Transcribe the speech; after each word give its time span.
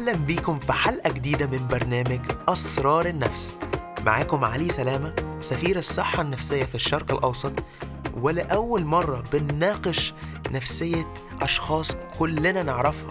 أهلا 0.00 0.12
بيكم 0.12 0.58
في 0.58 0.72
حلقة 0.72 1.12
جديدة 1.12 1.46
من 1.46 1.66
برنامج 1.66 2.20
أسرار 2.48 3.06
النفس. 3.06 3.52
معاكم 4.06 4.44
علي 4.44 4.68
سلامة 4.68 5.14
سفير 5.40 5.78
الصحة 5.78 6.22
النفسية 6.22 6.64
في 6.64 6.74
الشرق 6.74 7.12
الأوسط 7.12 7.52
ولأول 8.14 8.84
مرة 8.84 9.24
بنناقش 9.32 10.14
نفسية 10.50 11.14
أشخاص 11.42 11.96
كلنا 12.18 12.62
نعرفها. 12.62 13.10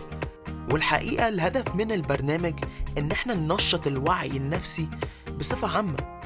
والحقيقة 0.71 1.27
الهدف 1.27 1.75
من 1.75 1.91
البرنامج 1.91 2.53
إن 2.97 3.11
إحنا 3.11 3.33
ننشط 3.33 3.87
الوعي 3.87 4.37
النفسي 4.37 4.87
بصفة 5.39 5.67
عامة. 5.67 6.21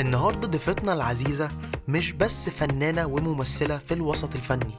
النهاردة 0.00 0.48
ضيفتنا 0.48 0.92
العزيزة 0.92 1.48
مش 1.88 2.12
بس 2.12 2.48
فنانة 2.48 3.06
وممثلة 3.06 3.78
في 3.78 3.94
الوسط 3.94 4.34
الفني 4.34 4.74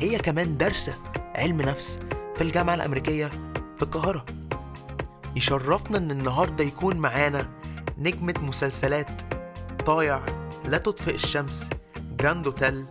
هي 0.00 0.18
كمان 0.18 0.56
دارسة 0.56 0.94
علم 1.34 1.62
نفس 1.62 1.98
في 2.36 2.40
الجامعة 2.40 2.74
الأمريكية 2.74 3.30
في 3.76 3.84
القاهرة. 3.84 4.24
يشرفنا 5.38 5.98
إن 5.98 6.10
النهاردة 6.10 6.64
يكون 6.64 6.96
معانا 6.96 7.48
نجمة 7.98 8.34
مسلسلات. 8.42 9.10
طايع 9.86 10.20
لا 10.64 10.78
تطفئ 10.78 11.14
الشمس 11.14 11.70
Grand 12.20 12.46
Hotel 12.46 12.84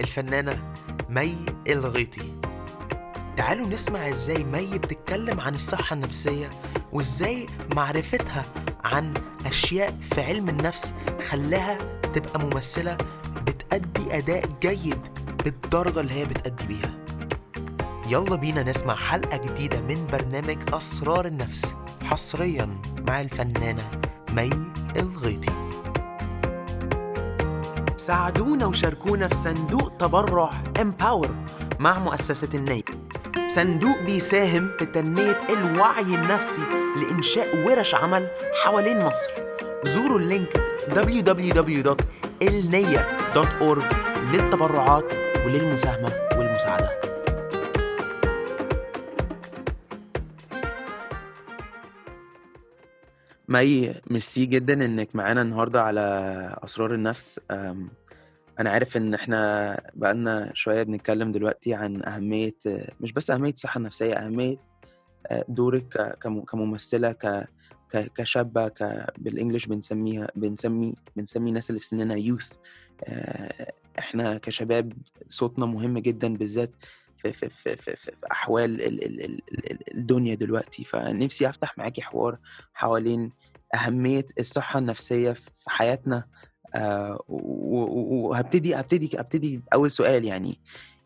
الفنانة 0.00 0.72
مي 1.08 1.36
الغيطي. 1.68 2.32
تعالوا 3.36 3.68
نسمع 3.68 4.08
إزاي 4.08 4.44
مي 4.44 4.78
بتتكلم 4.78 5.40
عن 5.40 5.54
الصحة 5.54 5.94
النفسية 5.94 6.50
وإزاي 6.92 7.46
معرفتها 7.74 8.44
عن 8.84 9.14
أشياء 9.46 9.98
في 10.14 10.20
علم 10.20 10.48
النفس 10.48 10.92
خلاها 11.30 11.78
تبقى 12.14 12.40
ممثلة 12.40 12.96
بتأدي 13.46 14.18
أداء 14.18 14.44
جيد 14.62 14.98
بالدرجة 15.44 16.00
اللي 16.00 16.14
هي 16.14 16.24
بتأدي 16.24 16.66
بيها. 16.66 16.92
يلا 18.10 18.36
بينا 18.36 18.62
نسمع 18.62 18.96
حلقة 18.96 19.36
جديدة 19.36 19.80
من 19.80 20.06
برنامج 20.12 20.58
أسرار 20.72 21.26
النفس. 21.26 21.62
حصريا 22.04 22.80
مع 23.08 23.20
الفنانة 23.20 23.90
مي 24.30 24.50
الغيطي. 24.96 25.52
ساعدونا 27.96 28.66
وشاركونا 28.66 29.28
في 29.28 29.34
صندوق 29.34 29.92
تبرع 29.98 30.50
Empower 30.80 31.28
مع 31.78 31.98
مؤسسة 31.98 32.48
النيل. 32.54 32.84
صندوق 33.46 33.98
بيساهم 33.98 34.70
في 34.78 34.86
تنمية 34.86 35.38
الوعي 35.50 36.14
النفسي 36.14 36.62
لإنشاء 36.96 37.66
ورش 37.66 37.94
عمل 37.94 38.28
حوالين 38.64 39.06
مصر. 39.06 39.30
زوروا 39.84 40.18
ال 40.18 40.26
link 40.26 40.60
www.elniya.org 40.94 43.94
للتبرعات 44.32 45.04
وللمساهمة 45.46 46.12
والمساعدة. 46.38 47.07
مي 53.48 53.94
ميرسي 54.10 54.46
جدا 54.46 54.84
إنك 54.84 55.16
معانا 55.16 55.42
النهارده 55.42 55.82
على 55.82 56.00
أسرار 56.64 56.94
النفس. 56.94 57.40
أنا 58.60 58.70
عارف 58.70 58.96
إن 58.96 59.14
إحنا 59.14 59.80
بقالنا 59.94 60.50
شوية 60.54 60.82
بنتكلم 60.82 61.32
دلوقتي 61.32 61.74
عن 61.74 62.04
أهمية 62.04 62.54
مش 63.00 63.12
بس 63.12 63.30
أهمية 63.30 63.52
الصحة 63.52 63.78
النفسية 63.78 64.14
أهمية 64.14 64.56
دورك 65.48 66.18
كممثلة 66.50 67.12
ك- 67.12 67.48
كشابة 68.14 68.68
ك 68.68 69.06
بالإنجلش 69.18 69.66
بنسميها 69.66 70.28
بنسمي 70.36 70.94
بنسمي 71.16 71.48
الناس 71.48 71.70
اللي 71.70 71.80
في 71.80 71.86
سننا 71.86 72.14
يوث 72.14 72.52
إحنا 73.98 74.38
كشباب 74.38 74.92
صوتنا 75.30 75.66
مهم 75.66 75.98
جدا 75.98 76.36
بالذات 76.36 76.70
في 77.22 77.32
في 77.32 77.48
في 77.48 77.76
في, 77.76 77.96
في, 77.96 77.96
في 77.96 78.16
أحوال 78.32 78.82
ال 78.82 79.04
ال 79.04 79.24
ال 79.24 79.40
ال- 79.72 79.96
الدنيا 79.98 80.34
دلوقتي. 80.34 80.84
فنفسي 80.84 81.48
أفتح 81.48 81.78
معاكي 81.78 82.02
حوار 82.02 82.38
حوالين 82.74 83.32
أهمية 83.74 84.26
الصحة 84.38 84.78
النفسية 84.78 85.32
في 85.32 85.50
حياتنا. 85.66 86.24
آه، 86.74 87.24
وهبتدي 87.28 88.74
هبتدي 88.74 89.10
هبتدي 89.20 89.60
اول 89.72 89.90
سؤال 89.90 90.24
يعني. 90.24 90.60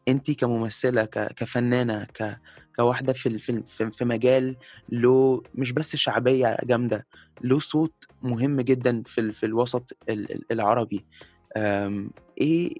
انت 0.08 0.30
كممثلة 0.30 1.04
كفنانة 1.04 2.04
ك 2.04 2.38
كواحدة 2.76 3.12
في 3.12 3.38
في 3.38 3.90
في 3.90 4.04
مجال 4.04 4.56
له 4.88 5.42
مش 5.54 5.72
بس 5.72 5.96
شعبية 5.96 6.56
جامدة 6.64 7.06
له 7.42 7.60
صوت 7.60 7.94
مهم 8.22 8.60
جدا 8.60 9.02
في 9.06 9.32
في 9.32 9.46
الوسط 9.46 9.96
ال- 10.08 10.32
ال- 10.32 10.52
العربي. 10.52 11.04
إيه 12.40 12.74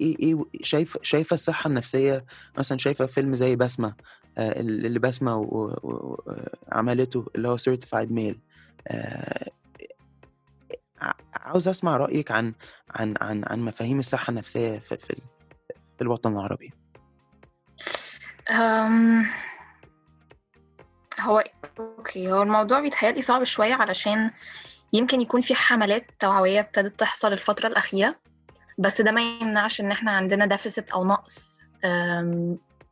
إيه 0.00 0.16
إيه 0.20 0.44
شايف 0.62 0.98
شايفة 1.02 1.34
الصحة 1.34 1.68
النفسية؟ 1.68 2.24
مثلا 2.58 2.78
شايفة 2.78 3.06
فيلم 3.06 3.34
زي 3.34 3.56
بسمه 3.56 3.94
آه، 4.38 4.60
اللي 4.60 4.98
بسمه 4.98 5.48
عملته 6.72 7.26
اللي 7.36 7.48
هو 7.48 7.56
سيرتيفايد 7.56 8.12
ميل 8.12 8.40
عاوز 11.34 11.68
أسمع 11.68 11.96
رأيك 11.96 12.30
عن 12.30 12.54
عن 12.90 13.14
عن 13.20 13.44
عن 13.46 13.60
مفاهيم 13.60 13.98
الصحة 13.98 14.30
النفسية 14.30 14.78
في 14.78 14.96
في, 14.96 15.16
في 15.96 16.02
الوطن 16.02 16.32
العربي. 16.32 16.72
هو 21.20 21.44
okay 21.78 22.32
هو 22.32 22.42
الموضوع 22.42 22.80
بيتهيألي 22.80 23.22
صعب 23.22 23.44
شوية 23.44 23.74
علشان 23.74 24.30
يمكن 24.92 25.20
يكون 25.20 25.40
في 25.40 25.54
حملات 25.54 26.06
توعوية 26.18 26.60
ابتدت 26.60 27.00
تحصل 27.00 27.32
الفترة 27.32 27.66
الأخيرة. 27.66 28.16
بس 28.78 29.00
ده 29.00 29.10
ما 29.12 29.20
يمنعش 29.40 29.80
إن 29.80 29.90
إحنا 29.90 30.10
عندنا 30.10 30.46
deficit 30.46 30.90
أو 30.90 31.04
نقص 31.04 31.62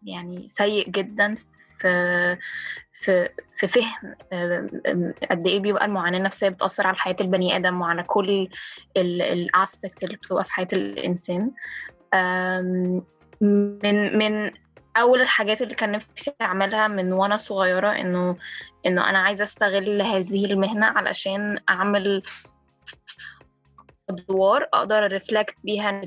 يعني 0.02 0.48
سيء 0.48 0.90
جدا 0.90 1.36
في 1.78 2.36
في 2.92 3.28
في 3.56 3.66
فهم 3.66 4.14
قد 5.30 5.46
إيه 5.46 5.60
بيبقى 5.60 5.84
المعاناة 5.84 6.18
النفسية 6.18 6.48
بتأثر 6.48 6.86
على 6.86 6.96
حياة 6.96 7.16
البني 7.20 7.56
آدم 7.56 7.80
وعلى 7.80 8.02
كل 8.02 8.48
ال 8.96 9.10
aspects 9.10 10.04
اللي 10.04 10.16
بتبقى 10.16 10.44
في 10.44 10.52
حياة 10.52 10.68
الإنسان. 10.72 11.50
أم، 12.14 13.02
من 13.40 14.18
من 14.18 14.50
أول 14.96 15.20
الحاجات 15.20 15.62
اللي 15.62 15.74
كان 15.74 15.92
نفسي 15.92 16.34
أعملها 16.42 16.88
من 16.88 17.12
وأنا 17.12 17.36
صغيرة 17.36 17.88
إنه 17.90 18.36
إنه 18.86 19.10
أنا 19.10 19.18
عايزة 19.18 19.44
أستغل 19.44 20.02
هذه 20.02 20.44
المهنة 20.44 20.86
علشان 20.86 21.58
أعمل 21.68 22.22
أدوار 24.10 24.68
أقدر 24.74 25.06
reflect 25.06 25.54
بيها 25.64 26.02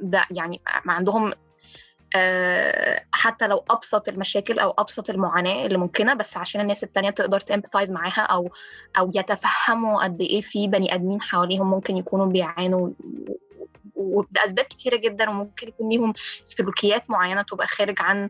ده 0.00 0.24
يعني 0.30 0.60
عندهم 0.86 1.32
آه، 2.16 3.04
حتى 3.12 3.46
لو 3.46 3.64
أبسط 3.70 4.08
المشاكل 4.08 4.58
أو 4.58 4.70
أبسط 4.78 5.10
المعاناة 5.10 5.66
اللي 5.66 5.78
ممكنة 5.78 6.14
بس 6.14 6.36
عشان 6.36 6.60
الناس 6.60 6.84
التانية 6.84 7.10
تقدر 7.10 7.40
ت 7.40 7.45
empathize 7.45 7.92
معاها 7.92 8.20
أو 8.20 8.50
أو 8.98 9.10
يتفهموا 9.14 10.04
قد 10.04 10.20
إيه 10.20 10.40
في 10.40 10.68
بني 10.68 10.94
آدمين 10.94 11.22
حواليهم 11.22 11.70
ممكن 11.70 11.96
يكونوا 11.96 12.26
بيعانوا 12.26 12.90
وباسباب 13.94 14.64
كتيرة 14.64 14.96
جدا 14.96 15.30
وممكن 15.30 15.68
يكون 15.68 15.88
ليهم 15.88 16.12
سلوكيات 16.42 17.10
معينة 17.10 17.42
تبقى 17.42 17.66
خارج 17.66 17.96
عن 18.00 18.28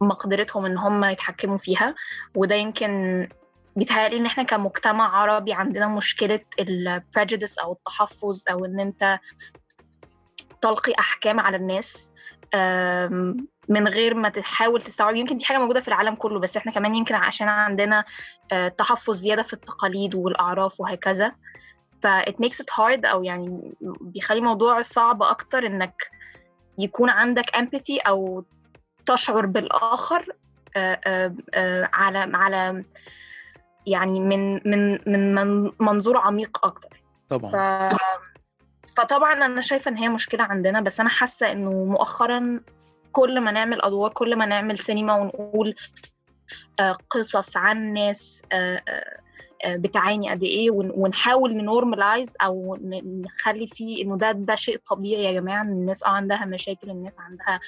مقدرتهم 0.00 0.64
إن 0.66 0.78
هم 0.78 1.04
يتحكموا 1.04 1.58
فيها. 1.58 1.94
وده 2.34 2.54
يمكن 2.54 3.28
بيتهيألي 3.76 4.16
إن 4.16 4.26
إحنا 4.26 4.42
كمجتمع 4.42 5.16
عربي 5.16 5.52
عندنا 5.52 5.88
مشكلة 5.88 6.40
البريجيدس 6.60 7.58
أو 7.58 7.72
التحفظ 7.72 8.42
أو 8.50 8.64
إن 8.64 8.80
أنت 8.80 9.18
تلقي 10.62 10.92
أحكام 10.98 11.40
على 11.40 11.56
الناس 11.56 12.12
من 13.68 13.88
غير 13.88 14.14
ما 14.14 14.28
تحاول 14.28 14.82
تستوعب. 14.82 15.16
يمكن 15.16 15.38
دي 15.38 15.44
حاجة 15.44 15.58
موجودة 15.58 15.80
في 15.80 15.88
العالم 15.88 16.14
كله 16.14 16.40
بس 16.40 16.56
إحنا 16.56 16.72
كمان 16.72 16.94
يمكن 16.94 17.14
عشان 17.14 17.48
عندنا 17.48 18.04
آه، 18.52 18.68
تحفظ 18.68 19.16
زيادة 19.16 19.42
في 19.42 19.52
التقاليد 19.52 20.14
والأعراف 20.14 20.80
وهكذا 20.80 21.32
ف 22.02 22.06
it 22.06 22.34
makes 22.44 22.56
it 22.56 22.70
hard 22.78 23.04
أو 23.04 23.24
يعني 23.24 23.74
بيخلي 24.00 24.38
الموضوع 24.38 24.82
صعب 24.82 25.22
أكتر 25.22 25.66
إنك 25.66 26.10
يكون 26.78 27.10
عندك 27.10 27.56
empathy 27.56 28.06
أو 28.06 28.44
تشعر 29.06 29.46
بالآخر 29.46 30.26
آه، 30.76 31.34
آه، 31.54 31.90
على 31.92 32.18
على 32.34 32.84
يعني 33.86 34.20
من 34.20 34.54
من 34.70 34.92
من 35.06 35.34
من- 35.34 35.72
منظور 35.80 36.16
عميق 36.16 36.66
أكتر. 36.66 37.02
ف... 37.30 37.30
طبعا 37.30 37.96
فطبعا 38.96 39.32
أنا 39.46 39.60
شايفة 39.60 39.90
إن 39.90 39.96
هي 39.96 40.08
مشكلة 40.08 40.44
عندنا 40.44 40.80
بس 40.80 41.00
أنا 41.00 41.08
حاسة 41.08 41.52
إنه 41.52 41.70
مؤخرا 41.84 42.60
كل 43.12 43.40
ما 43.40 43.50
نعمل 43.50 43.82
أدوار 43.82 44.12
كل 44.12 44.36
ما 44.36 44.46
نعمل 44.46 44.78
سينما 44.78 45.14
ونقول 45.16 45.74
آه، 46.80 46.96
قصص 47.10 47.56
عن 47.56 47.92
ناس 47.92 48.42
آه، 48.52 48.82
آه، 48.88 49.76
بتعاني 49.76 50.30
قد 50.30 50.42
إيه 50.42 50.70
ون- 50.70 50.92
ونحاول 50.94 51.56
normalize 51.56 52.36
أو 52.42 52.78
نخلي 52.82 53.66
فيه 53.66 54.04
إنه 54.04 54.16
ده 54.18 54.32
ده 54.32 54.54
شيء 54.54 54.76
طبيعي 54.90 55.24
يا 55.24 55.32
جماعة 55.40 55.62
إن 55.62 55.68
الناس 55.72 56.02
آه 56.02 56.08
عندها 56.08 56.44
مشاكل 56.44 56.90
الناس 56.90 57.16
عندها 57.20 57.60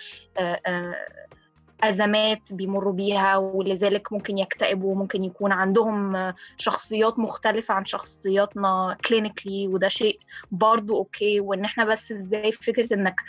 أزمات 1.82 2.52
بيمروا 2.52 2.92
بيها 2.92 3.36
ولذلك 3.36 4.12
ممكن 4.12 4.38
يكتئبوا 4.38 4.94
ممكن 4.94 5.24
يكون 5.24 5.52
عندهم 5.52 6.32
شخصيات 6.56 7.18
مختلفة 7.18 7.74
عن 7.74 7.84
شخصياتنا 7.84 8.96
clinically 9.08 9.68
وده 9.68 9.88
شيء 9.88 10.18
برضو 10.50 10.96
okay 10.96 11.40
وإن 11.40 11.64
إحنا 11.64 11.84
بس 11.84 12.12
إزاي 12.12 12.52
فكرة 12.52 12.94
إنك 12.94 13.20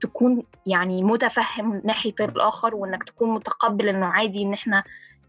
تكون 0.00 0.42
يعني 0.66 1.02
متفهم 1.02 1.82
ناحية 1.84 2.14
الآخر 2.20 2.74
وإنك 2.74 3.04
تكون 3.04 3.30
متقبل 3.34 3.88
إنه 3.88 4.06
عادي 4.06 4.42
إن 4.42 4.52
إحنا 4.52 4.84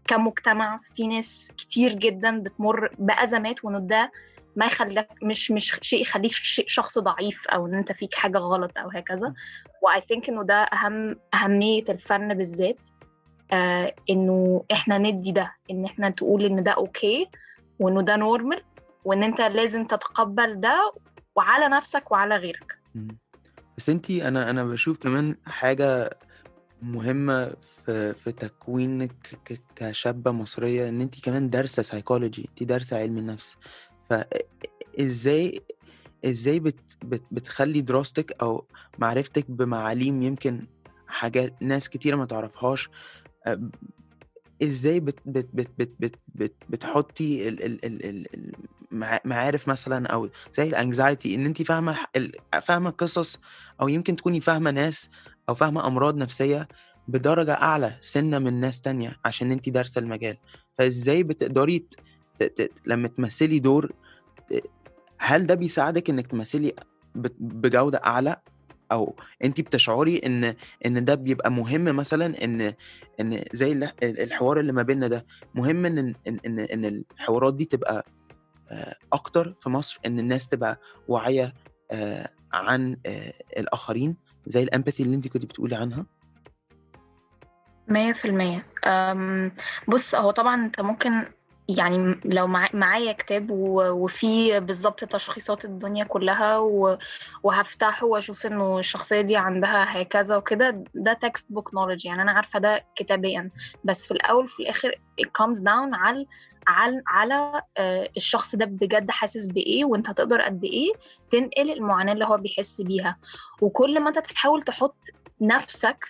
كمجتمع 0.06 0.80
في 0.94 1.06
ناس 1.06 1.52
كتير 1.58 1.92
جدا 1.92 2.38
بتمر 2.40 2.90
بأزمات 2.98 3.64
وإن 3.64 3.86
ده 3.86 4.12
ما 4.56 4.66
يخليك 4.66 5.08
مش 5.22 5.50
مش 5.50 5.78
شيء 5.82 6.02
يخليك 6.02 6.32
شخص 6.66 6.98
ضعيف 6.98 7.48
أو 7.48 7.66
إن 7.66 7.74
أنت 7.74 7.92
فيك 7.92 8.14
حاجة 8.14 8.38
غلط 8.38 8.78
أو 8.78 8.88
هكذا. 8.88 9.34
و 9.82 10.00
I 10.08 10.11
think 10.11 10.28
إنه 10.28 10.42
ده 10.42 10.54
اهم 10.54 11.16
أهمية 11.34 11.84
الفن 11.88 12.34
بالذات 12.34 12.88
آه 13.52 13.94
إنه 14.10 14.64
إحنا 14.72 14.98
ندي 14.98 15.32
ده 15.32 15.52
إن 15.70 15.84
إحنا 15.84 16.10
تقول 16.10 16.44
إن 16.44 16.62
ده 16.62 16.70
okay 16.70 17.28
وإنه 17.78 18.02
ده 18.02 18.16
normal 18.16 18.62
وإن 19.04 19.22
أنت 19.22 19.40
لازم 19.40 19.84
تتقبل 19.84 20.60
ده 20.60 20.92
وعلى 21.36 21.68
نفسك 21.68 22.12
وعلى 22.12 22.36
غيرك. 22.36 22.78
بس 23.76 23.90
انت 23.90 24.10
أنا 24.10 24.50
أنا 24.50 24.64
بشوف 24.64 24.98
كمان 24.98 25.36
حاجة 25.46 26.10
مهمة 26.82 27.52
في 27.86 28.14
في 28.14 28.32
تكوينك 28.32 29.38
كشابة 29.76 30.30
مصرية 30.30 30.88
إن 30.88 31.00
انت 31.00 31.24
كمان 31.24 31.50
دارسة 31.50 31.82
سايكولوجي 31.82 32.48
انت 32.50 32.62
دارسة 32.62 32.98
علم 32.98 33.18
النفس. 33.18 33.56
فازاي 34.10 35.60
إزاي 36.24 36.60
بت 36.60 36.80
بت 37.04 37.22
بتخلي 37.30 37.80
دراستك 37.80 38.36
أو 38.42 38.66
معرفتك 38.98 39.50
بمعالم 39.50 40.22
يمكن 40.22 40.66
حاجات 41.06 41.62
ناس 41.62 41.88
كتيرة 41.88 42.16
ما 42.16 42.24
تعرفهاش 42.24 42.88
إزاي 44.62 45.00
بت 45.00 45.18
بت 45.26 45.48
بت 45.54 45.70
بت 45.78 45.94
بت 46.00 46.14
بت 46.34 46.54
بتحطي 46.68 47.48
ال 47.48 47.64
ال 47.64 47.84
ال 47.84 48.06
ال 48.34 48.52
معارف 49.24 49.68
مثلا 49.68 50.06
أو 50.06 50.28
زي 50.54 50.68
ال 50.68 50.76
anxiety 50.76 51.34
إن 51.34 51.46
انت 51.46 51.62
فاهمة 51.62 51.96
فاهمة 52.62 52.90
قصص 52.90 53.38
أو 53.80 53.88
يمكن 53.88 54.16
تكوني 54.16 54.40
فاهمة 54.40 54.70
ناس 54.70 55.10
أو 55.48 55.54
فاهمة 55.54 55.86
أمراض 55.86 56.16
نفسية 56.16 56.68
بدرجة 57.08 57.52
أعلى 57.52 57.98
سنة 58.00 58.38
من 58.38 58.60
ناس 58.60 58.80
تانية 58.80 59.16
عشان 59.24 59.52
انت 59.52 59.68
دارسة 59.68 59.98
المجال. 59.98 60.36
فإزاي 60.78 61.22
بتقدري 61.22 61.86
لما 62.86 63.08
تمثلي 63.08 63.58
دور 63.58 63.92
هل 65.18 65.46
ده 65.46 65.54
بيساعدك 65.54 66.10
إنك 66.10 66.26
تمثلي 66.26 66.72
بجودة 67.38 68.00
أعلى؟ 68.06 68.36
أو 68.92 69.16
انت 69.44 69.60
بتشعري 69.60 70.18
إن 70.18 70.54
إن 70.86 71.04
ده 71.04 71.14
بيبقى 71.14 71.50
مهم 71.50 71.84
مثلا 71.84 72.44
إن 72.44 72.74
إن 73.20 73.44
زي 73.52 73.90
الحوار 74.02 74.60
اللي 74.60 74.72
ما 74.72 74.82
بيننا 74.82 75.08
ده 75.08 75.26
مهم 75.54 75.86
إن 75.86 75.98
إن 75.98 76.14
إن, 76.46 76.58
إن 76.58 76.84
الحوارات 76.84 77.54
دي 77.54 77.64
تبقى 77.64 78.06
آه، 78.70 78.96
أكتر 79.12 79.54
في 79.60 79.68
مصر؟ 79.68 80.00
إن 80.06 80.18
الناس 80.18 80.48
تبقى 80.48 80.80
واعية 81.08 81.54
آه، 81.90 82.28
عن 82.52 82.96
آه، 83.06 83.32
الآخرين؟ 83.56 84.16
زي 84.46 84.62
ال 84.62 84.67
empathy 84.67 85.02
اللي 85.02 85.16
انت 85.16 85.28
كنت 85.28 85.44
بتقولي 85.44 85.76
عنها؟ 85.76 86.06
مية 87.88 88.12
في 88.12 88.24
المية. 88.24 88.66
بص 89.88 90.14
هو 90.14 90.30
طبعا 90.30 90.64
أنت 90.64 90.80
ممكن 90.80 91.24
يعني 91.68 92.20
لو 92.24 92.46
معايا 92.74 93.12
كتاب 93.12 93.46
وفيه 93.50 94.58
بالظبط 94.58 95.04
تشخيصات 95.04 95.64
الدنيا 95.64 96.04
كلها 96.04 96.58
وهفتحه 97.42 98.06
وأشوف 98.06 98.46
إنه 98.46 98.78
الشخصية 98.78 99.20
دي 99.20 99.36
عندها 99.36 100.02
هكذا 100.02 100.36
وكده 100.36 100.84
ده 100.94 101.12
textbook 101.12 101.74
knowledge 101.74 102.06
يعني 102.06 102.22
أنا 102.22 102.32
عارفة 102.32 102.58
ده 102.58 102.84
كتابيا. 102.96 103.50
بس 103.84 104.06
في 104.06 104.10
الأول 104.14 104.48
في 104.48 104.60
الآخر 104.60 104.90
it 105.22 105.26
comes 105.42 105.58
down 105.58 105.94
على 105.94 106.26
على 106.68 107.02
على 107.06 107.62
آه، 107.76 108.08
الشخص 108.16 108.54
ده 108.54 108.64
بجد 108.66 109.10
حاسس 109.10 109.46
بإيه 109.46 109.84
وأنت 109.84 110.08
هتقدر 110.08 110.40
قد 110.40 110.64
إيه 110.64 110.92
تنقل 111.32 111.70
المعاناة 111.72 112.12
اللي 112.12 112.24
هو 112.24 112.36
بيحس 112.36 112.80
بيها. 112.80 113.16
وكل 113.60 114.00
ما 114.00 114.08
أنت 114.08 114.18
تحاول 114.18 114.62
تحط 114.62 114.96
نفسك 115.40 116.04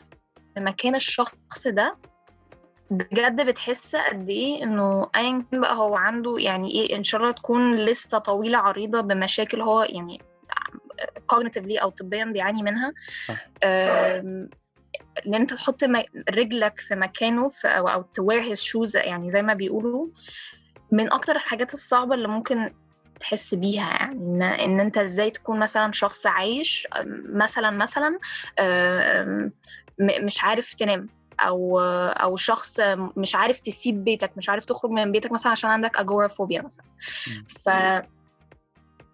في 0.54 0.60
مكان 0.60 0.94
الشخص 0.94 1.68
ده 1.68 1.96
بجد 2.90 3.40
بتحس 3.46 3.96
قد 3.96 4.28
إيه 4.28 4.62
إنه 4.62 5.10
ايا 5.16 5.44
كان 5.50 5.60
بقى 5.60 5.76
هو 5.76 5.96
عنده 5.96 6.36
يعني 6.38 6.70
إيه 6.70 6.96
إن 6.96 7.02
شاء 7.02 7.20
الله 7.20 7.32
تكون 7.32 7.76
لسته 7.76 8.18
طويلة 8.18 8.58
عريضة 8.58 9.00
بمشاكل 9.00 9.60
هو 9.60 9.82
يعني 9.82 10.20
كوجنيتيفلي 11.26 11.78
أو 11.78 11.90
طبيا 11.90 12.24
بيعاني 12.24 12.62
منها. 12.62 12.92
إن 15.26 15.34
أنت 15.34 15.54
تحط 15.54 15.84
رجلك 16.30 16.80
في 16.80 16.94
مكانه 16.94 17.48
في 17.48 17.68
أو, 17.68 17.88
أو 17.88 18.02
to 18.02 18.15
wear 18.15 18.40
his 18.42 18.60
shoes 18.62 18.96
يعني 18.96 19.28
زي 19.28 19.42
ما 19.42 19.54
بيقولوا 19.54 20.06
من 20.92 21.12
أكتر 21.12 21.36
الحاجات 21.36 21.72
الصعبة 21.72 22.14
اللي 22.14 22.28
ممكن 22.28 22.72
تحس 23.20 23.54
بيها 23.54 23.88
يعني 23.88 24.14
إن, 24.14 24.42
إن 24.42 24.80
أنت 24.80 24.98
إزاي 24.98 25.30
تكون 25.30 25.58
مثلا 25.58 25.92
شخص 25.92 26.26
عايش 26.26 26.88
مثلا 27.32 27.70
مثلا 27.70 28.18
مش 30.00 30.44
عارف 30.44 30.74
تنام. 30.74 31.08
أو 31.40 31.80
أو 32.10 32.36
شخص 32.36 32.80
مش 33.16 33.34
عارف 33.34 33.60
تسيب 33.60 34.04
بيتك 34.04 34.30
مش 34.38 34.48
عارف 34.48 34.64
تخرج 34.64 34.90
من 34.90 35.12
بيتك 35.12 35.32
مثلا 35.32 35.52
عشان 35.52 35.70
عندك 35.70 35.96
agoraphobia 35.96 36.62
مثلا. 36.62 36.84
ف 37.46 37.68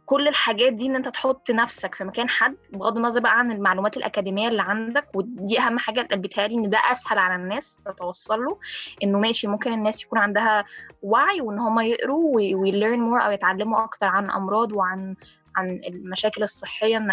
كل 0.07 0.29
الحاجات 0.29 0.73
دي 0.73 0.87
إن 0.87 0.97
أنت 0.97 1.09
تحط 1.09 1.51
نفسك 1.51 1.95
في 1.95 2.05
مكان 2.05 2.29
حد 2.29 2.57
بغض 2.73 2.97
النظر 2.97 3.21
بقى 3.21 3.39
عن 3.39 3.53
المعلومات 3.53 3.97
الأكاديمية 3.97 4.49
اللي 4.49 4.63
عندك 4.63 5.09
ودي 5.15 5.61
أهم 5.61 5.79
حاجة 5.79 6.09
بيتهيألي 6.15 6.55
إن 6.55 6.69
ده 6.69 6.79
أسهل 6.93 7.19
على 7.19 7.43
الناس 7.43 7.81
تتوصل 7.85 8.45
له 8.45 8.59
إنه 9.03 9.19
ماشي 9.19 9.47
ممكن 9.47 9.73
الناس 9.73 10.03
يكون 10.03 10.19
عندها 10.19 10.65
وعي 11.03 11.41
وإن 11.41 11.59
هم 11.59 11.81
يقروا 11.81 12.35
وي 12.35 12.54
learn 12.54 13.01
more 13.01 13.21
أو 13.27 13.31
يتعلموا 13.31 13.85
أكتر 13.85 14.07
عن 14.07 14.31
أمراض 14.31 14.73
وعن 14.73 15.15
عن 15.57 15.81
المشاكل 15.89 16.43
الصحية 16.43 17.07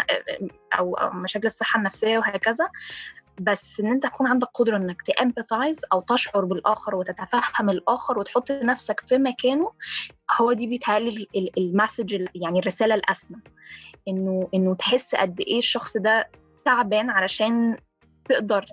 أو 0.78 0.96
مشاكل 1.12 1.46
الصحة 1.46 1.78
النفسية 1.78 2.18
وهكذا. 2.18 2.68
بس 3.40 3.80
إن 3.80 3.86
أنت 3.86 4.02
تكون 4.02 4.26
عندك 4.26 4.48
قدرة 4.54 4.76
إنك 4.76 5.02
ت 5.02 5.10
empathize 5.10 5.80
أو 5.92 6.00
تشعر 6.00 6.44
بالآخر 6.44 6.94
وتتفهم 6.94 7.70
الآخر 7.70 8.18
وتحط 8.18 8.50
نفسك 8.52 9.00
في 9.00 9.18
مكانه 9.18 9.72
هو 10.40 10.52
دي 10.52 10.66
بيتهيألي 10.66 11.26
ال 11.58 11.67
message 11.67 12.26
يعني 12.34 12.58
الرسالة 12.58 12.94
الأسمى. 12.94 13.38
إنه 14.08 14.48
إنه 14.54 14.74
تحس 14.74 15.14
قد 15.14 15.40
إيه 15.40 15.58
الشخص 15.58 15.96
ده 15.96 16.30
تعبان 16.64 17.10
علشان 17.10 17.76
تقدر 18.28 18.66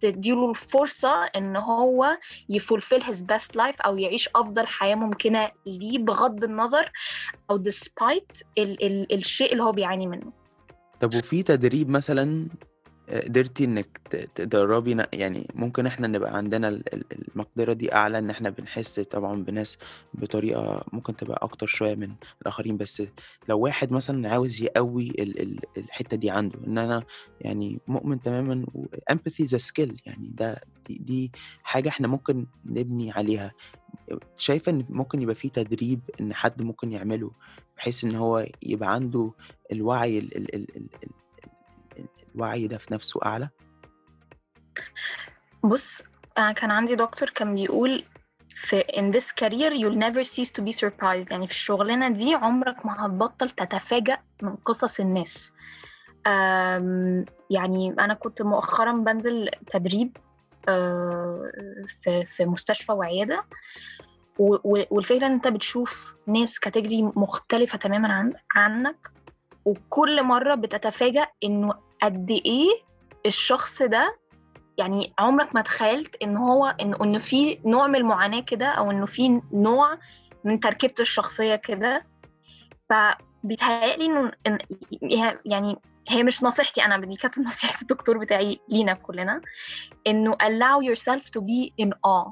تديله 0.00 0.50
الفرصة 0.50 1.24
إن 1.24 1.56
هو 1.56 2.18
يفولفل 2.48 3.02
his 3.02 3.18
best 3.18 3.56
life 3.56 3.76
أو 3.86 3.96
يعيش 3.96 4.28
أفضل 4.36 4.66
حياة 4.66 4.94
ممكنة 4.94 5.50
ليه 5.66 5.98
بغض 5.98 6.44
النظر 6.44 6.92
أو 7.50 7.56
ال 8.58 9.12
الشيء 9.14 9.52
اللي 9.52 9.62
هو 9.62 9.72
بيعاني 9.72 10.06
منه. 10.06 10.32
طب 11.00 11.14
وفي 11.14 11.42
تدريب 11.42 11.90
مثلا 11.90 12.48
قدرتي 13.08 13.64
إنِّك 13.64 14.00
تدرّبي 14.34 15.02
يعني 15.12 15.46
ممكن 15.54 15.86
إحنا 15.86 16.06
نبقى 16.06 16.36
عندنا 16.36 16.68
المقدرة 17.12 17.72
دي 17.72 17.94
أعلى 17.94 18.18
إن 18.18 18.30
إحنا 18.30 18.50
بنحس 18.50 19.00
طبعًا 19.00 19.42
بناس 19.44 19.78
بطريقة 20.14 20.84
ممكن 20.92 21.16
تبقى 21.16 21.38
أكتر 21.42 21.66
شوية 21.66 21.94
من 21.94 22.14
الآخرين، 22.42 22.76
بس 22.76 23.02
لو 23.48 23.58
واحد 23.60 23.92
مثلًا 23.92 24.28
عاوز 24.28 24.62
يقوّي 24.62 25.10
ال 25.18 25.60
الحتّة 25.78 26.16
دي 26.16 26.30
عنده، 26.30 26.58
إن 26.66 26.78
أنا 26.78 27.02
يعني 27.40 27.80
مؤمن 27.86 28.20
تمامًا 28.20 28.66
وempathy 28.74 29.44
is 29.46 29.50
a 29.54 29.58
skill 29.58 29.92
يعني 30.06 30.30
ده 30.34 30.60
دي 30.88 30.98
دي 30.98 31.32
حاجة 31.62 31.88
إحنا 31.88 32.08
ممكن 32.08 32.46
نبني 32.64 33.12
عليها. 33.12 33.52
شايفة 34.36 34.72
إن 34.72 34.84
ممكن 34.88 35.22
يبقى 35.22 35.34
في 35.34 35.48
تدريب 35.48 36.00
إن 36.20 36.34
حد 36.34 36.62
ممكن 36.62 36.92
يعمله 36.92 37.30
بحيث 37.76 38.04
إن 38.04 38.14
هو 38.14 38.46
يبقى 38.62 38.92
عنده 38.94 39.32
الوعي 39.72 40.18
ال 40.18 40.36
ال 40.36 40.54
ال 40.54 40.66
ال 40.76 41.10
الوعي 42.34 42.66
ده 42.66 42.78
في 42.78 42.94
نفسه 42.94 43.20
أعلى؟ 43.24 43.48
بُص، 45.64 46.02
أنا 46.38 46.52
كان 46.52 46.70
عندي 46.70 46.94
دكتور 46.94 47.30
كان 47.30 47.54
بيقول 47.54 48.04
في 48.56 48.80
in 48.82 49.14
this 49.16 49.26
career 49.26 49.72
you'll 49.72 49.98
never 50.04 50.24
cease 50.24 50.50
to 50.50 50.64
be 50.64 50.72
surprised 50.86 51.30
يعني 51.30 51.46
في 51.46 51.52
الشغلانة 51.52 52.08
دي 52.08 52.34
عمرك 52.34 52.86
ما 52.86 53.06
هتبطّل 53.06 53.50
تتفاجأ 53.50 54.18
من 54.42 54.56
قصص 54.56 55.00
الناس. 55.00 55.52
يعني 57.50 57.94
أنا 57.98 58.14
كنت 58.14 58.42
مؤخرًا 58.42 58.92
بنزل 58.92 59.50
تدريب 59.70 60.16
في 61.86 62.24
في 62.26 62.46
مستشفى 62.46 62.92
وعيادة 62.92 63.44
والفكرة 64.38 65.26
إن 65.26 65.32
أنت 65.32 65.48
بتشوف 65.48 66.14
ناس 66.26 66.58
كاتيجري 66.60 67.02
مختلفة 67.02 67.78
تمامًا 67.78 68.12
عن 68.12 68.32
عنك 68.56 69.10
وكل 69.64 70.22
مرة 70.22 70.54
بتتفاجأ 70.54 71.26
إنه 71.44 71.74
قد 72.04 72.30
إيه 72.30 72.68
الشخص 73.26 73.82
ده 73.82 74.16
يعني 74.78 75.12
عمرك 75.18 75.54
ما 75.54 75.60
تخيلت 75.60 76.16
إن 76.22 76.36
هو 76.36 76.66
إن 76.80 76.94
انه 76.94 77.18
في 77.18 77.58
نوع 77.64 77.86
من 77.86 77.96
المعاناة 77.96 78.40
كده 78.40 78.66
أو 78.66 78.90
إنه 78.90 79.06
في 79.06 79.40
نوع 79.52 79.98
من 80.44 80.60
تركيبة 80.60 80.94
الشخصية 81.00 81.56
كده. 81.56 82.04
فبيتهيألي 82.90 84.06
إنه 84.06 84.32
إن 84.46 84.58
يعني 85.46 85.76
هي 86.08 86.22
مش 86.22 86.42
نصيحتي 86.42 86.84
أنا 86.84 87.06
دي 87.06 87.16
كانت 87.16 87.38
نصيحة 87.46 87.80
الدكتور 87.82 88.18
بتاعي 88.18 88.60
لينا 88.68 88.94
كلنا 88.94 89.40
إنه 90.06 90.32
allow 90.32 90.82
yourself 90.90 91.24
to 91.24 91.40
be 91.40 91.84
in 91.84 91.90
awe. 91.90 92.30